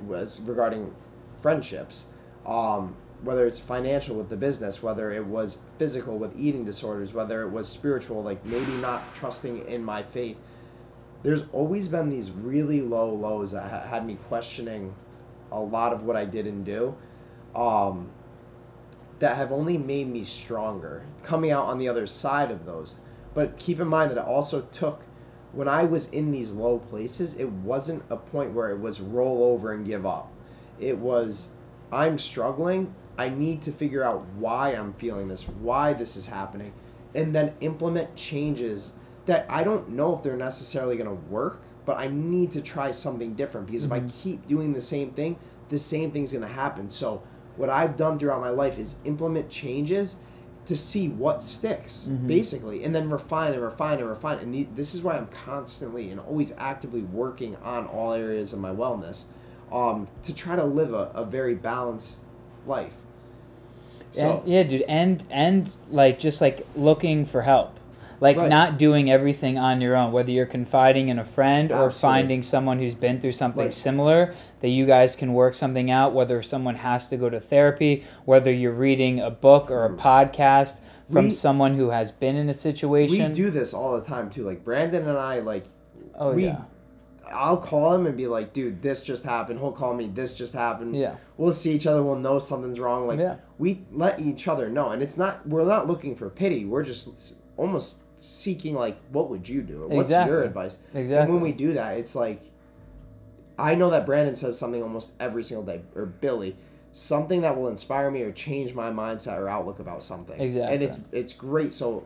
was 0.01 0.41
regarding 0.41 0.95
friendships, 1.41 2.07
um, 2.47 2.95
whether 3.23 3.47
it's 3.47 3.59
financial 3.59 4.17
with 4.17 4.29
the 4.29 4.37
business, 4.37 4.83
whether 4.83 5.11
it 5.11 5.27
was 5.27 5.59
physical 5.79 6.19
with 6.19 6.39
eating 6.39 6.65
disorders, 6.65 7.13
whether 7.13 7.43
it 7.43 7.51
was 7.51 7.69
spiritual, 7.69 8.23
like 8.23 8.45
maybe 8.45 8.73
not 8.73 9.15
trusting 9.15 9.67
in 9.67 9.85
my 9.85 10.03
faith 10.03 10.37
there's 11.23 11.45
always 11.53 11.89
been 11.89 12.11
these 12.11 12.31
really 12.31 12.81
low 12.81 13.13
lows 13.13 13.53
that 13.53 13.69
ha- 13.69 13.87
had 13.87 14.07
me 14.07 14.17
questioning 14.29 14.95
a 15.51 15.61
lot 15.61 15.93
of 15.93 16.05
what 16.05 16.17
I 16.17 16.25
did 16.25 16.47
and 16.47 16.65
do 16.65 16.95
um, 17.55 18.11
that 19.19 19.37
have 19.37 19.51
only 19.51 19.79
made 19.79 20.09
me 20.09 20.23
stronger 20.23 21.05
coming 21.23 21.51
out 21.51 21.67
on 21.67 21.79
the 21.79 21.89
other 21.89 22.07
side 22.07 22.51
of 22.51 22.65
those. 22.65 22.97
But 23.39 23.57
keep 23.57 23.79
in 23.79 23.87
mind 23.87 24.11
that 24.11 24.19
it 24.19 24.25
also 24.25 24.63
took, 24.63 25.03
when 25.53 25.69
I 25.69 25.85
was 25.85 26.11
in 26.11 26.33
these 26.33 26.55
low 26.55 26.81
places, 26.81 27.37
it 27.37 27.49
wasn't 27.49 28.03
a 28.11 28.17
point 28.17 28.53
where 28.53 28.71
it 28.71 28.81
was 28.81 29.01
roll 29.01 29.45
over 29.45 29.71
and 29.71 29.87
give 29.87 30.05
up. 30.05 30.33
It 30.81 30.99
was, 30.99 31.51
I'm 31.93 32.19
struggling. 32.19 32.97
I 33.17 33.29
need 33.29 33.63
to 33.63 33.71
figure 33.71 34.03
out 34.03 34.27
why 34.35 34.71
I'm 34.71 34.93
feeling 34.95 35.29
this, 35.29 35.45
why 35.45 35.93
this 35.93 36.17
is 36.17 36.27
happening, 36.27 36.73
and 37.15 37.33
then 37.33 37.55
implement 37.61 38.17
changes 38.17 38.95
that 39.27 39.47
I 39.49 39.63
don't 39.63 39.91
know 39.91 40.17
if 40.17 40.25
they're 40.25 40.37
necessarily 40.37 40.97
going 40.97 41.09
to 41.09 41.27
work, 41.31 41.63
but 41.85 41.97
I 41.97 42.09
need 42.09 42.51
to 42.51 42.61
try 42.61 42.91
something 42.91 43.35
different 43.35 43.69
because 43.69 43.85
if 43.85 43.93
I 43.93 44.01
mm-hmm. 44.01 44.21
keep 44.21 44.49
doing 44.49 44.73
the 44.73 44.81
same 44.81 45.13
thing, 45.13 45.39
the 45.69 45.79
same 45.79 46.11
thing's 46.11 46.33
going 46.33 46.43
to 46.43 46.49
happen. 46.49 46.91
So, 46.91 47.23
what 47.55 47.71
I've 47.71 47.97
done 47.97 48.19
throughout 48.19 48.41
my 48.41 48.51
life 48.51 48.81
is 48.81 48.97
implement 49.05 49.49
changes 49.49 50.17
to 50.69 50.77
see 50.77 51.09
what 51.09 51.43
sticks, 51.43 52.05
basically, 52.05 52.85
and 52.85 52.95
then 52.95 53.09
refine 53.11 53.53
and 53.55 53.63
refine 53.63 53.99
and 53.99 54.09
refine. 54.09 54.39
And 54.39 54.55
the, 54.55 54.69
this 54.75 54.95
is 54.95 55.01
why 55.03 55.17
I'm 55.17 55.27
constantly 55.29 56.11
and 56.11 56.21
always 56.21 56.53
actively 56.59 57.01
working 57.01 57.57
on 57.57 57.87
all 57.87 58.13
areas 58.13 58.53
of 58.53 58.59
my 58.61 58.71
wellness 58.71 59.25
um, 59.73 60.09
to 60.23 60.35
try 60.35 60.57
to 60.57 60.65
live 60.65 60.93
a, 60.93 61.11
a 61.15 61.25
very 61.25 61.55
balanced 61.55 62.21
life. 62.67 62.95
So, 64.11 64.39
And- 64.41 64.49
yeah, 64.49 64.63
dude, 64.63 64.83
and 64.83 65.25
and 65.31 65.71
like 65.91 66.19
just 66.19 66.41
like 66.43 66.67
looking 66.77 67.25
for 67.27 67.43
help, 67.43 67.78
like 68.21 68.37
Right. 68.37 68.49
not 68.49 68.79
doing 68.79 69.11
everything 69.11 69.59
on 69.59 69.81
your 69.81 69.97
own. 69.97 70.13
Whether 70.13 70.31
you're 70.31 70.47
confiding 70.47 71.09
in 71.09 71.19
a 71.19 71.25
friend 71.25 71.71
or 71.73 71.91
finding 71.91 72.43
someone 72.43 72.79
who's 72.79 72.95
been 72.95 73.21
through 73.21 73.33
something 73.33 73.65
Right. 73.65 73.73
similar 73.73 74.35
that 74.61 74.69
you 74.69 74.87
guys 74.87 75.15
can 75.17 75.35
work 75.35 75.55
something 75.55 75.91
out. 75.91 76.15
Whether 76.15 76.43
someone 76.43 76.77
has 76.77 77.09
to 77.11 77.17
go 77.17 77.31
to 77.31 77.41
therapy, 77.41 78.05
whether 78.25 78.53
you're 78.53 78.73
reading 78.73 79.21
a 79.21 79.31
book 79.31 79.71
or 79.71 79.85
a 79.85 79.89
hmm. 79.91 79.99
podcast 79.99 80.79
from 81.11 81.27
We- 81.27 81.31
someone 81.31 81.75
who 81.75 81.91
has 81.91 82.11
been 82.13 82.37
in 82.37 82.49
a 82.49 82.55
situation 82.55 83.31
we 83.31 83.35
do 83.35 83.51
this 83.51 83.73
all 83.73 83.99
the 83.99 84.05
time 84.05 84.31
too. 84.31 84.45
Like 84.45 84.65
Brandon 84.65 85.09
and 85.09 85.19
I, 85.19 85.41
like 85.41 85.65
oh 86.17 86.33
we 86.33 86.45
yeah, 86.47 86.63
I'll 87.33 87.59
call 87.59 87.95
him 87.95 88.07
and 88.07 88.17
be 88.17 88.27
like, 88.27 88.53
dude, 88.53 88.83
this 88.83 89.03
just 89.03 89.25
happened. 89.25 89.59
He'll 89.61 89.73
call 89.73 89.95
me, 89.95 90.07
this 90.07 90.33
just 90.35 90.55
happened. 90.55 90.97
yeah, 90.97 91.17
We'll 91.37 91.53
see 91.53 91.73
each 91.73 91.87
other. 91.87 92.03
We'll 92.03 92.17
know 92.17 92.39
something's 92.39 92.81
wrong. 92.81 93.07
Like 93.07 93.19
Yeah. 93.19 93.37
we 93.59 93.85
let 93.93 94.21
each 94.21 94.49
other 94.49 94.69
know, 94.69 94.91
and 94.91 95.03
it's 95.03 95.17
not. 95.17 95.47
We're 95.47 95.65
not 95.65 95.87
looking 95.87 96.17
for 96.17 96.29
pity. 96.31 96.65
We're 96.65 96.83
just 96.85 97.35
almost 97.57 97.99
seeking 98.19 98.75
like, 98.75 98.99
what 99.11 99.31
would 99.31 99.49
you 99.49 99.63
do? 99.63 99.85
Or 99.85 99.89
What's 99.89 100.09
Exactly. 100.09 100.33
your 100.35 100.43
advice? 100.45 100.79
exactly. 100.95 101.17
And 101.17 101.33
when 101.33 101.41
we 101.43 101.53
do 101.53 101.73
that, 101.75 101.97
it's 101.99 102.15
like, 102.15 102.43
I 103.59 103.75
know 103.75 103.91
that 103.91 104.07
Brandon 104.07 104.37
says 104.37 104.59
something 104.59 104.83
almost 104.83 105.13
every 105.19 105.43
single 105.43 105.65
day, 105.65 105.81
or 105.97 106.07
Billy, 106.07 106.57
something 106.93 107.41
that 107.43 107.57
will 107.57 107.69
inspire 107.69 108.11
me 108.11 108.23
or 108.23 108.33
change 108.33 108.75
my 108.75 108.91
mindset 108.91 109.39
or 109.39 109.49
outlook 109.49 109.79
about 109.79 110.03
something. 110.03 110.41
Exactly. 110.41 110.75
And 110.75 110.83
it's 110.83 110.99
it's 111.13 111.33
great. 111.33 111.73
So 111.75 112.05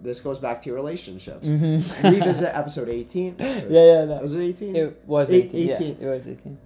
this 0.00 0.20
goes 0.20 0.38
back 0.38 0.62
to 0.62 0.66
your 0.66 0.76
relationships. 0.76 1.48
Mhm. 1.48 2.02
Revisit 2.20 2.54
episode 2.54 2.88
eighteen. 2.88 3.36
yeah, 3.38 3.60
yeah, 3.68 4.04
no. 4.06 4.18
Was 4.22 4.34
it 4.34 4.42
eighteen? 4.42 4.76
It 4.76 5.02
was 5.06 5.30
18. 5.30 5.70
18. 5.70 5.96
Yeah, 6.00 6.06
it 6.06 6.10
was 6.14 6.28
18. 6.28 6.58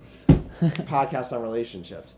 podcast 0.87 1.33
on 1.33 1.43
relationships. 1.43 2.15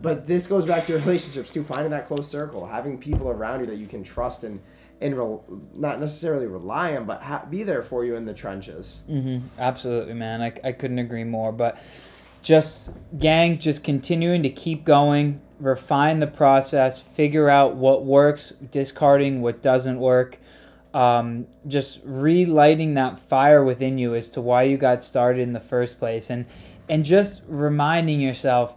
But 0.00 0.26
this 0.26 0.46
goes 0.46 0.64
back 0.64 0.86
to 0.86 0.92
your 0.92 1.00
relationships 1.02 1.50
too. 1.50 1.62
Finding 1.64 1.90
that 1.90 2.06
close 2.08 2.26
circle, 2.28 2.64
having 2.66 2.96
people 2.98 3.28
around 3.28 3.60
you 3.60 3.66
that 3.66 3.76
you 3.76 3.86
can 3.86 4.02
trust 4.02 4.44
and 4.44 4.60
and 5.00 5.16
rel- 5.16 5.44
not 5.74 6.00
necessarily 6.00 6.46
rely 6.46 6.96
on, 6.96 7.04
but 7.04 7.20
ha- 7.20 7.44
be 7.48 7.62
there 7.62 7.82
for 7.82 8.04
you 8.04 8.16
in 8.16 8.24
the 8.24 8.34
trenches. 8.34 9.02
hmm 9.06 9.38
Absolutely, 9.58 10.14
man. 10.14 10.40
I, 10.42 10.52
I 10.64 10.72
couldn't 10.72 10.98
agree 10.98 11.24
more. 11.24 11.52
But 11.52 11.78
just, 12.42 12.90
gang, 13.18 13.58
just 13.58 13.84
continuing 13.84 14.42
to 14.42 14.50
keep 14.50 14.84
going, 14.84 15.40
refine 15.60 16.20
the 16.20 16.26
process, 16.26 17.00
figure 17.00 17.48
out 17.48 17.76
what 17.76 18.04
works, 18.04 18.52
discarding 18.70 19.40
what 19.42 19.62
doesn't 19.62 19.98
work. 19.98 20.38
Um, 20.92 21.48
just 21.66 22.00
relighting 22.04 22.94
that 22.94 23.18
fire 23.18 23.64
within 23.64 23.98
you 23.98 24.14
as 24.14 24.28
to 24.30 24.40
why 24.40 24.62
you 24.62 24.76
got 24.76 25.02
started 25.02 25.42
in 25.42 25.52
the 25.52 25.60
first 25.60 25.98
place. 25.98 26.30
And, 26.30 26.46
and 26.88 27.04
just 27.04 27.42
reminding 27.48 28.20
yourself 28.20 28.74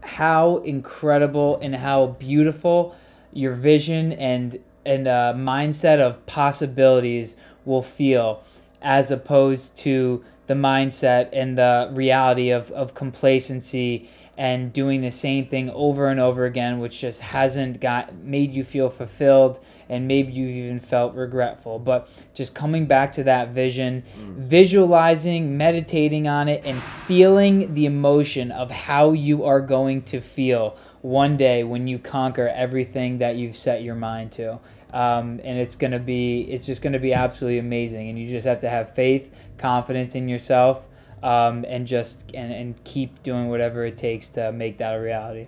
how 0.00 0.58
incredible 0.58 1.58
and 1.62 1.76
how 1.76 2.06
beautiful 2.18 2.96
your 3.32 3.54
vision 3.54 4.12
and 4.14 4.58
and 4.84 5.06
uh, 5.06 5.32
mindset 5.36 6.00
of 6.00 6.24
possibilities 6.26 7.36
will 7.64 7.82
feel 7.82 8.42
as 8.80 9.10
opposed 9.10 9.76
to 9.78 10.24
the 10.46 10.54
mindset 10.54 11.28
and 11.32 11.56
the 11.56 11.90
reality 11.92 12.50
of, 12.50 12.70
of 12.72 12.94
complacency 12.94 14.10
and 14.36 14.72
doing 14.72 15.02
the 15.02 15.10
same 15.10 15.46
thing 15.46 15.70
over 15.70 16.08
and 16.08 16.18
over 16.18 16.46
again 16.46 16.80
which 16.80 17.00
just 17.00 17.20
hasn't 17.20 17.80
got 17.80 18.14
made 18.16 18.52
you 18.52 18.64
feel 18.64 18.88
fulfilled 18.88 19.60
and 19.88 20.08
maybe 20.08 20.32
you 20.32 20.46
even 20.46 20.80
felt 20.80 21.14
regretful. 21.14 21.78
But 21.78 22.08
just 22.32 22.54
coming 22.54 22.86
back 22.86 23.12
to 23.14 23.24
that 23.24 23.50
vision 23.50 24.02
visualizing 24.38 25.56
meditating 25.56 26.26
on 26.26 26.48
it 26.48 26.62
and 26.64 26.82
feeling 27.06 27.74
the 27.74 27.84
emotion 27.84 28.50
of 28.52 28.70
how 28.70 29.12
you 29.12 29.44
are 29.44 29.60
going 29.60 30.02
to 30.02 30.20
feel 30.20 30.76
one 31.02 31.36
day 31.36 31.62
when 31.64 31.86
you 31.86 31.98
conquer 31.98 32.48
everything 32.48 33.18
that 33.18 33.36
you've 33.36 33.56
set 33.56 33.82
your 33.82 33.94
mind 33.94 34.32
to 34.32 34.52
um, 34.92 35.40
and 35.44 35.58
it's 35.58 35.74
gonna 35.74 35.98
be 35.98 36.42
it's 36.42 36.64
just 36.64 36.80
gonna 36.82 36.98
be 36.98 37.12
absolutely 37.12 37.58
amazing 37.58 38.08
and 38.08 38.18
you 38.18 38.26
just 38.28 38.46
have 38.46 38.60
to 38.60 38.68
have 38.70 38.94
faith 38.94 39.30
confidence 39.58 40.14
in 40.14 40.28
yourself 40.28 40.84
um, 41.22 41.64
and 41.68 41.86
just 41.86 42.24
and, 42.34 42.52
and 42.52 42.84
keep 42.84 43.22
doing 43.22 43.48
whatever 43.48 43.84
it 43.84 43.96
takes 43.98 44.28
to 44.28 44.50
make 44.52 44.78
that 44.78 44.94
a 44.94 45.00
reality 45.00 45.46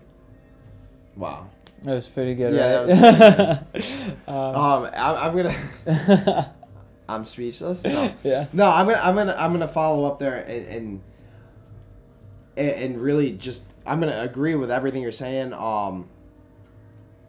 Wow. 1.16 1.46
that 1.84 1.94
was 1.94 2.06
pretty 2.08 2.34
good 2.34 2.52
Yeah, 2.54 3.60
right 3.72 4.08
um, 4.28 4.34
Um, 4.34 4.90
I'm, 4.94 5.16
I'm 5.16 5.36
gonna. 5.36 6.54
I'm 7.08 7.24
speechless. 7.26 7.84
No. 7.84 8.12
yeah 8.24 8.46
No, 8.52 8.66
I'm 8.70 8.86
gonna 8.86 8.98
I'm 9.00 9.14
gonna 9.14 9.36
I'm 9.38 9.52
gonna 9.52 9.68
follow 9.68 10.06
up 10.06 10.18
there 10.18 10.36
and 10.36 10.66
and 10.66 11.00
and, 12.56 12.70
and 12.70 13.02
really 13.02 13.32
just 13.32 13.72
I'm 13.86 14.00
gonna 14.00 14.20
agree 14.20 14.54
with 14.54 14.70
everything 14.70 15.02
you're 15.02 15.12
saying. 15.12 15.52
Um, 15.52 16.08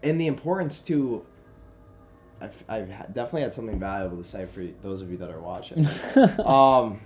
and 0.03 0.19
the 0.19 0.27
importance 0.27 0.81
to. 0.83 1.25
I've, 2.41 2.63
I've 2.67 2.89
definitely 3.13 3.41
had 3.43 3.53
something 3.53 3.79
valuable 3.79 4.17
to 4.17 4.23
say 4.23 4.45
for 4.45 4.65
those 4.83 5.01
of 5.01 5.09
you 5.09 5.17
that 5.17 5.29
are 5.31 5.39
watching. 5.39 5.87
um, 6.45 6.99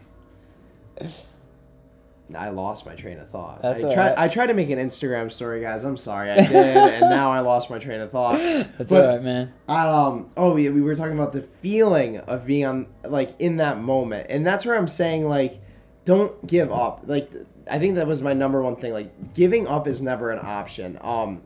I 2.36 2.50
lost 2.50 2.86
my 2.86 2.94
train 2.94 3.18
of 3.20 3.30
thought. 3.30 3.62
That's 3.62 3.84
I 3.84 3.94
tried. 3.94 4.06
right. 4.10 4.18
I 4.20 4.28
tried 4.28 4.48
to 4.48 4.54
make 4.54 4.70
an 4.70 4.78
Instagram 4.78 5.32
story, 5.32 5.62
guys. 5.62 5.84
I'm 5.84 5.98
sorry, 5.98 6.30
I 6.32 6.36
did, 6.46 6.54
and 6.56 7.02
now 7.10 7.32
I 7.32 7.40
lost 7.40 7.70
my 7.72 7.80
train 7.80 8.02
of 8.02 8.12
thought. 8.12 8.38
that's 8.40 8.90
But- 8.92 9.04
all 9.04 9.08
right 9.16 9.24
man 9.24 9.54
Um. 9.68 10.30
Oh, 10.38 10.54
we, 10.54 10.70
we 10.70 10.82
were 10.82 10.96
talking 10.96 11.14
about 11.14 11.34
the 11.34 11.42
feeling 11.62 12.18
of 12.20 12.46
being 12.46 12.66
on 12.66 12.88
like 13.04 13.36
in 13.40 13.58
that 13.58 13.80
moment, 13.80 14.28
and 14.30 14.46
that's 14.46 14.66
where 14.66 14.76
I'm 14.76 14.88
saying 14.88 15.28
like, 15.28 15.60
don't 16.06 16.46
give 16.46 16.72
up. 16.72 17.04
Like, 17.06 17.32
I 17.70 17.80
think 17.80 17.96
that 17.96 18.08
was 18.08 18.22
my 18.22 18.34
number 18.34 18.62
one 18.62 18.76
thing. 18.76 18.94
Like, 18.94 19.34
giving 19.34 19.68
up 19.68 19.88
is 19.88 20.02
never 20.02 20.32
an 20.32 20.40
option. 20.42 20.98
Um, 21.02 21.42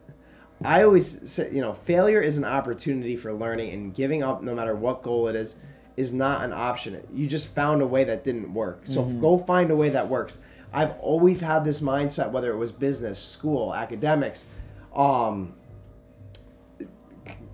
I 0.64 0.84
always 0.84 1.30
say, 1.30 1.50
you 1.52 1.62
know, 1.62 1.74
failure 1.74 2.22
is 2.22 2.38
an 2.38 2.46
opportunity 2.46 3.16
for 3.16 3.34
learning, 3.34 3.72
and 3.74 3.94
giving 3.94 4.24
up, 4.24 4.42
no 4.44 4.56
matter 4.56 4.76
what 4.76 5.02
goal 5.04 5.28
it 5.28 5.36
is, 5.36 5.56
is 5.98 6.14
not 6.14 6.44
an 6.44 6.54
option. 6.54 7.02
You 7.14 7.28
just 7.28 7.48
found 7.54 7.82
a 7.82 7.88
way 7.88 8.04
that 8.06 8.24
didn't 8.24 8.54
work. 8.54 8.82
So 8.86 9.04
Mm-hmm. 9.04 9.22
go 9.22 9.38
find 9.38 9.70
a 9.72 9.76
way 9.76 9.90
that 9.90 10.08
works. 10.10 10.38
I've 10.72 10.94
always 11.00 11.42
had 11.42 11.64
this 11.66 11.82
mindset, 11.82 12.32
whether 12.32 12.52
it 12.52 12.58
was 12.58 12.72
business, 12.72 13.20
school, 13.20 13.76
academics, 13.76 14.48
um, 14.96 15.54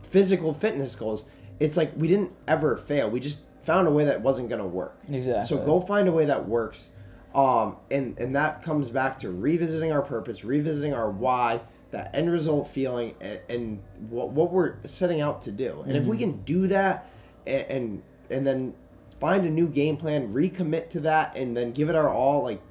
physical 0.03 0.53
fitness 0.53 0.95
goals. 0.95 1.25
It's 1.59 1.75
like 1.75 1.91
we 1.97 2.07
didn't 2.07 2.31
ever 2.47 2.77
fail. 2.77 3.09
We 3.09 3.19
just 3.19 3.41
found 3.63 3.87
a 3.87 3.91
way 3.91 4.05
that 4.05 4.21
wasn't 4.21 4.49
going 4.49 4.61
to 4.61 4.67
work. 4.67 4.97
Exactly. 5.09 5.45
So 5.57 5.63
go 5.65 5.81
find 5.81 6.07
a 6.07 6.11
way 6.11 6.25
that 6.25 6.47
works. 6.47 6.91
Um, 7.33 7.77
and, 7.91 8.17
and 8.17 8.35
that 8.35 8.63
comes 8.63 8.89
back 8.89 9.19
to 9.19 9.31
revisiting 9.31 9.91
our 9.91 10.01
purpose, 10.01 10.43
revisiting 10.43 10.93
our 10.93 11.09
why, 11.11 11.61
that 11.91 12.13
end 12.13 12.31
result 12.31 12.69
feeling, 12.69 13.15
and, 13.21 13.39
and 13.49 13.83
what, 14.09 14.29
what 14.29 14.51
we're 14.51 14.75
setting 14.85 15.21
out 15.21 15.43
to 15.43 15.51
do. 15.51 15.83
And 15.85 15.95
if 15.95 16.05
we 16.05 16.17
can 16.17 16.41
do 16.43 16.67
that 16.67 17.09
and, 17.45 17.65
and 17.69 18.03
and 18.31 18.47
then 18.47 18.73
find 19.19 19.45
a 19.45 19.49
new 19.49 19.67
game 19.67 19.97
plan, 19.97 20.33
recommit 20.33 20.89
to 20.91 20.99
that, 21.01 21.35
and 21.35 21.55
then 21.55 21.71
give 21.71 21.89
it 21.89 21.95
our 21.95 22.09
all, 22.09 22.43
like 22.43 22.61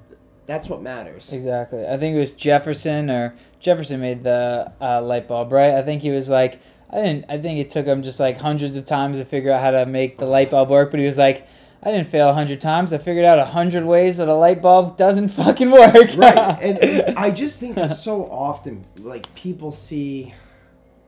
that's 0.45 0.67
what 0.67 0.81
matters. 0.81 1.31
Exactly. 1.31 1.85
I 1.85 1.97
think 1.97 2.15
it 2.15 2.19
was 2.19 2.31
Jefferson 2.31 3.09
or 3.09 3.35
Jefferson 3.59 4.01
made 4.01 4.23
the 4.23 4.71
uh, 4.81 5.01
light 5.01 5.27
bulb, 5.27 5.51
right? 5.51 5.75
I 5.75 5.83
think 5.83 6.01
he 6.01 6.09
was 6.09 6.27
like, 6.27 6.59
I 6.89 6.95
didn't. 6.95 7.25
I 7.29 7.37
think 7.37 7.59
it 7.59 7.69
took 7.69 7.85
him 7.85 8.01
just 8.01 8.19
like 8.19 8.39
hundreds 8.39 8.75
of 8.75 8.85
times 8.85 9.17
to 9.17 9.25
figure 9.25 9.51
out 9.51 9.61
how 9.61 9.71
to 9.71 9.85
make 9.85 10.17
the 10.17 10.25
light 10.25 10.49
bulb 10.49 10.69
work. 10.69 10.89
But 10.89 10.99
he 10.99 11.05
was 11.05 11.17
like, 11.17 11.47
I 11.81 11.91
didn't 11.91 12.09
fail 12.09 12.29
a 12.29 12.33
hundred 12.33 12.59
times. 12.59 12.91
I 12.91 12.97
figured 12.97 13.25
out 13.25 13.39
a 13.39 13.45
hundred 13.45 13.85
ways 13.85 14.17
that 14.17 14.27
a 14.27 14.33
light 14.33 14.61
bulb 14.61 14.97
doesn't 14.97 15.29
fucking 15.39 15.71
work. 15.71 16.09
right 16.15 16.57
and, 16.61 16.77
and 16.79 17.17
i 17.17 17.31
just 17.31 17.59
think 17.59 17.75
that 17.75 17.95
so 17.95 18.25
often 18.29 18.85
like 18.99 19.33
people 19.35 19.71
see 19.71 20.33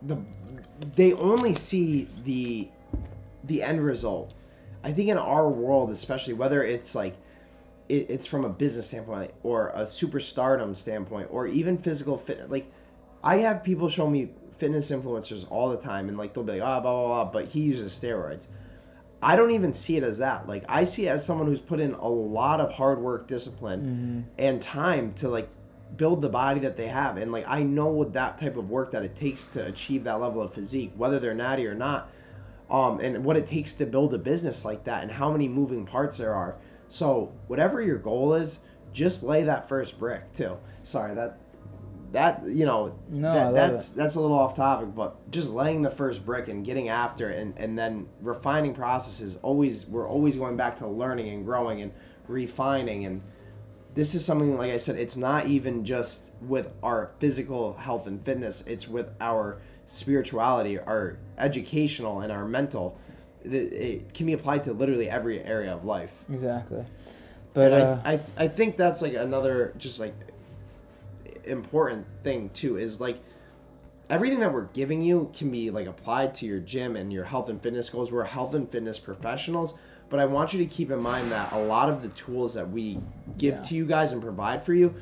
the 0.01 0.17
they 0.95 1.13
only 1.13 1.53
see 1.53 2.07
the 2.23 2.67
the 3.43 3.61
end 3.61 3.83
result 3.83 4.33
i 4.83 4.91
think 4.91 5.09
in 5.09 5.17
our 5.17 5.47
world 5.49 5.89
especially 5.91 6.33
whether 6.33 6.63
it's 6.63 6.95
like 6.95 7.15
it, 7.89 8.09
it's 8.09 8.25
from 8.25 8.45
a 8.45 8.49
business 8.49 8.87
standpoint 8.87 9.31
or 9.43 9.69
a 9.69 9.83
superstardom 9.83 10.75
standpoint 10.75 11.27
or 11.31 11.47
even 11.47 11.77
physical 11.77 12.17
fitness 12.17 12.49
like 12.49 12.71
i 13.23 13.37
have 13.37 13.63
people 13.63 13.89
show 13.89 14.09
me 14.09 14.29
fitness 14.57 14.91
influencers 14.91 15.45
all 15.51 15.69
the 15.69 15.77
time 15.77 16.07
and 16.07 16.17
like 16.17 16.33
they'll 16.33 16.43
be 16.43 16.53
like 16.53 16.61
ah 16.61 16.79
blah 16.79 16.93
blah 16.93 17.23
blah 17.23 17.31
but 17.31 17.45
he 17.49 17.61
uses 17.61 17.91
steroids 17.97 18.47
I 19.21 19.35
don't 19.35 19.51
even 19.51 19.73
see 19.73 19.97
it 19.97 20.03
as 20.03 20.17
that. 20.17 20.47
Like 20.47 20.63
I 20.67 20.83
see 20.83 21.05
it 21.07 21.09
as 21.09 21.25
someone 21.25 21.47
who's 21.47 21.59
put 21.59 21.79
in 21.79 21.93
a 21.93 22.07
lot 22.07 22.59
of 22.59 22.71
hard 22.71 22.99
work, 22.99 23.27
discipline, 23.27 24.27
and 24.37 24.61
time 24.61 25.13
to 25.15 25.29
like 25.29 25.49
build 25.95 26.21
the 26.21 26.29
body 26.29 26.61
that 26.61 26.77
they 26.77 26.87
have. 26.87 27.17
And 27.17 27.31
like 27.31 27.45
I 27.47 27.63
know 27.63 27.87
with 27.89 28.13
that 28.13 28.37
type 28.37 28.57
of 28.57 28.69
work 28.69 28.91
that 28.91 29.03
it 29.03 29.15
takes 29.15 29.45
to 29.47 29.65
achieve 29.65 30.03
that 30.05 30.19
level 30.19 30.41
of 30.41 30.53
physique, 30.53 30.93
whether 30.95 31.19
they're 31.19 31.33
natty 31.35 31.67
or 31.67 31.75
not, 31.75 32.09
um, 32.69 32.99
and 32.99 33.23
what 33.23 33.37
it 33.37 33.45
takes 33.47 33.73
to 33.73 33.85
build 33.85 34.13
a 34.13 34.17
business 34.17 34.65
like 34.65 34.85
that, 34.85 35.03
and 35.03 35.11
how 35.11 35.31
many 35.31 35.47
moving 35.47 35.85
parts 35.85 36.17
there 36.17 36.33
are. 36.33 36.55
So 36.89 37.31
whatever 37.47 37.81
your 37.81 37.97
goal 37.97 38.33
is, 38.33 38.59
just 38.93 39.23
lay 39.23 39.43
that 39.43 39.69
first 39.69 39.99
brick 39.99 40.33
too. 40.33 40.57
Sorry 40.83 41.13
that 41.15 41.37
that 42.11 42.43
you 42.47 42.65
know 42.65 42.93
No, 43.09 43.53
that, 43.53 43.71
that's 43.71 43.89
that's 43.89 44.15
a 44.15 44.19
little 44.19 44.37
off 44.37 44.55
topic, 44.55 44.93
but 44.93 45.31
just 45.31 45.51
laying 45.51 45.81
the 45.81 45.89
first 45.89 46.25
brick 46.25 46.47
and 46.47 46.65
getting 46.65 46.89
after 46.89 47.29
it, 47.29 47.39
and 47.39 47.53
and 47.57 47.77
then 47.77 48.07
refining 48.21 48.73
processes. 48.73 49.37
Always 49.41 49.85
we're 49.85 50.07
always 50.07 50.35
going 50.35 50.57
back 50.57 50.79
to 50.79 50.87
learning 50.87 51.29
and 51.29 51.45
growing 51.45 51.81
and 51.81 51.91
refining, 52.27 53.05
and 53.05 53.21
this 53.93 54.13
is 54.13 54.25
something 54.25 54.57
like 54.57 54.71
I 54.71 54.77
said. 54.77 54.97
It's 54.97 55.17
not 55.17 55.47
even 55.47 55.85
just 55.85 56.23
with 56.41 56.71
our 56.83 57.11
physical 57.19 57.73
health 57.73 58.07
and 58.07 58.23
fitness. 58.25 58.63
It's 58.67 58.87
with 58.87 59.09
our 59.21 59.61
spirituality, 59.85 60.79
our 60.79 61.17
educational, 61.37 62.21
and 62.21 62.31
our 62.31 62.45
mental. 62.45 62.97
It, 63.43 63.53
it 63.53 64.13
can 64.13 64.25
be 64.25 64.33
applied 64.33 64.65
to 64.65 64.73
literally 64.73 65.09
every 65.09 65.41
area 65.41 65.73
of 65.73 65.85
life. 65.85 66.11
exactly. 66.31 66.85
But 67.53 67.73
uh, 67.73 67.97
I, 68.05 68.13
I 68.13 68.19
I 68.37 68.47
think 68.47 68.77
that's 68.77 69.01
like 69.01 69.13
another 69.13 69.73
just 69.77 69.99
like 69.99 70.13
important 71.45 72.05
thing 72.23 72.49
too 72.53 72.77
is 72.77 72.99
like 73.01 73.19
everything 74.09 74.39
that 74.39 74.51
we're 74.53 74.65
giving 74.73 75.01
you 75.01 75.31
can 75.35 75.49
be 75.51 75.69
like 75.71 75.87
applied 75.87 76.35
to 76.35 76.45
your 76.45 76.59
gym 76.59 76.95
and 76.95 77.11
your 77.13 77.23
health 77.25 77.49
and 77.49 77.61
fitness 77.61 77.89
goals. 77.89 78.11
We're 78.11 78.23
health 78.25 78.53
and 78.53 78.69
fitness 78.69 78.99
professionals, 78.99 79.75
but 80.09 80.19
I 80.19 80.25
want 80.25 80.53
you 80.53 80.59
to 80.59 80.65
keep 80.65 80.91
in 80.91 80.99
mind 80.99 81.31
that 81.31 81.51
a 81.53 81.59
lot 81.59 81.89
of 81.89 82.01
the 82.01 82.09
tools 82.09 82.53
that 82.55 82.69
we 82.69 82.99
give 83.37 83.55
Yeah. 83.55 83.63
to 83.63 83.75
you 83.75 83.85
guys 83.85 84.11
and 84.11 84.21
provide 84.21 84.63
for 84.63 84.73
you 84.73 84.93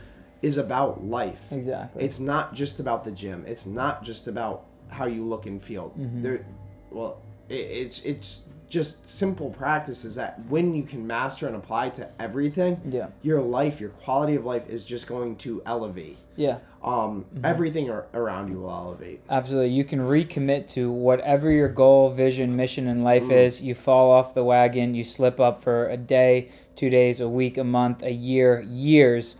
is 0.41 0.57
about 0.57 1.03
life. 1.03 1.41
exactly. 1.51 2.03
It's 2.03 2.19
not 2.19 2.53
just 2.53 2.79
about 2.79 3.03
the 3.03 3.11
gym. 3.11 3.43
It's 3.47 3.65
not 3.65 4.03
just 4.03 4.27
about 4.27 4.65
how 4.89 5.05
you 5.05 5.25
look 5.25 5.45
and 5.45 5.61
feel. 5.61 5.91
Mm-hmm. 5.97 6.21
There, 6.23 6.45
well, 6.91 7.17
it, 7.49 7.55
it's 7.55 8.03
it's 8.05 8.45
just 8.69 9.09
simple 9.09 9.49
practices 9.49 10.13
that 10.15 10.39
when 10.47 10.73
you 10.75 10.83
can 10.83 11.05
master 11.05 11.47
and 11.47 11.55
apply 11.55 11.89
to 11.89 12.07
everything, 12.21 12.79
Yeah. 12.89 13.07
your 13.23 13.41
life, 13.41 13.81
your 13.81 13.89
quality 13.89 14.35
of 14.35 14.45
life 14.45 14.69
is 14.69 14.83
just 14.83 15.07
going 15.07 15.35
to 15.37 15.61
elevate. 15.65 16.17
yeah. 16.35 16.59
Um, 16.81 17.25
Mm-hmm. 17.35 17.45
everything 17.45 17.89
ar- 17.89 18.05
around 18.13 18.49
you 18.49 18.59
will 18.61 18.69
elevate. 18.71 19.19
Absolutely. 19.29 19.71
You 19.71 19.83
can 19.83 19.99
recommit 19.99 20.67
to 20.69 20.89
whatever 20.89 21.51
your 21.51 21.67
goal, 21.67 22.11
vision, 22.11 22.55
mission 22.55 22.87
in 22.87 23.03
life 23.03 23.23
Mm. 23.23 23.31
is. 23.33 23.61
You 23.61 23.75
fall 23.75 24.09
off 24.11 24.33
the 24.33 24.43
wagon, 24.45 24.95
you 24.95 25.03
slip 25.03 25.39
up 25.41 25.61
for 25.61 25.89
a 25.89 25.97
day, 25.97 26.47
two 26.77 26.89
days, 26.89 27.19
a 27.19 27.27
week, 27.27 27.57
a 27.57 27.63
month, 27.65 28.03
a 28.03 28.13
year, 28.13 28.61
years. 28.61 29.35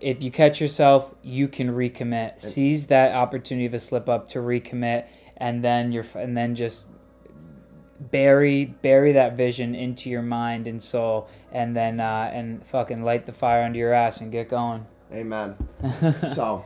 If 0.00 0.22
you 0.22 0.30
catch 0.30 0.60
yourself, 0.60 1.14
you 1.22 1.48
can 1.48 1.70
recommit. 1.70 2.38
Seize 2.40 2.86
that 2.88 3.14
opportunity 3.14 3.64
of 3.66 3.72
a 3.74 3.78
slip 3.80 4.08
up 4.08 4.28
to 4.28 4.40
recommit 4.40 5.04
and 5.38 5.64
then 5.64 5.92
you're 5.92 6.04
and 6.16 6.36
then 6.36 6.54
just 6.54 6.84
bury 8.00 8.64
bury 8.64 9.12
that 9.12 9.36
vision 9.36 9.74
into 9.74 10.08
your 10.08 10.22
mind 10.22 10.68
and 10.68 10.82
soul 10.82 11.28
and 11.52 11.76
then 11.76 12.00
uh, 12.00 12.30
and 12.32 12.64
fucking 12.66 13.02
light 13.02 13.26
the 13.26 13.32
fire 13.32 13.62
under 13.62 13.78
your 13.78 13.92
ass 13.92 14.20
and 14.20 14.30
get 14.30 14.48
going. 14.48 14.86
Amen. 15.12 15.56
so, 16.34 16.64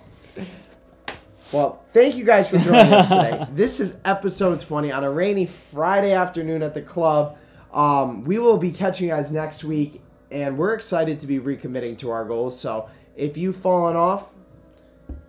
well, 1.53 1.85
thank 1.93 2.17
you 2.17 2.25
guys 2.25 2.51
for 2.51 2.59
joining 2.59 2.93
us 2.93 3.09
today. 3.09 3.47
This 3.53 3.79
is 3.79 3.97
episode 4.05 4.61
20 4.61 4.91
on 4.91 5.05
a 5.05 5.11
rainy 5.11 5.47
Friday 5.47 6.13
afternoon 6.13 6.63
at 6.63 6.75
the 6.75 6.83
club. 6.83 7.37
Um, 7.73 8.25
we 8.25 8.39
will 8.39 8.59
be 8.59 8.73
catching 8.73 9.09
you 9.09 9.15
guys 9.15 9.31
next 9.31 9.65
week, 9.65 10.03
and 10.31 10.59
we're 10.59 10.75
excited 10.75 11.21
to 11.21 11.27
be 11.27 11.39
recommitting 11.39 11.97
to 11.99 12.11
our 12.11 12.25
goals. 12.25 12.59
So, 12.59 12.91
if 13.17 13.37
you've 13.37 13.57
fallen 13.57 13.95
off, 13.97 14.29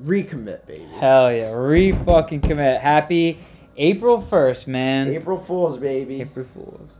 recommit, 0.03 0.65
baby. 0.65 0.85
Hell 0.97 1.31
yeah. 1.31 1.53
Re 1.53 1.91
fucking 1.91 2.41
commit. 2.41 2.81
Happy 2.81 3.37
April 3.77 4.21
1st, 4.21 4.67
man. 4.67 5.07
April 5.07 5.37
Fools, 5.37 5.77
baby. 5.77 6.21
April 6.21 6.45
Fools. 6.45 6.99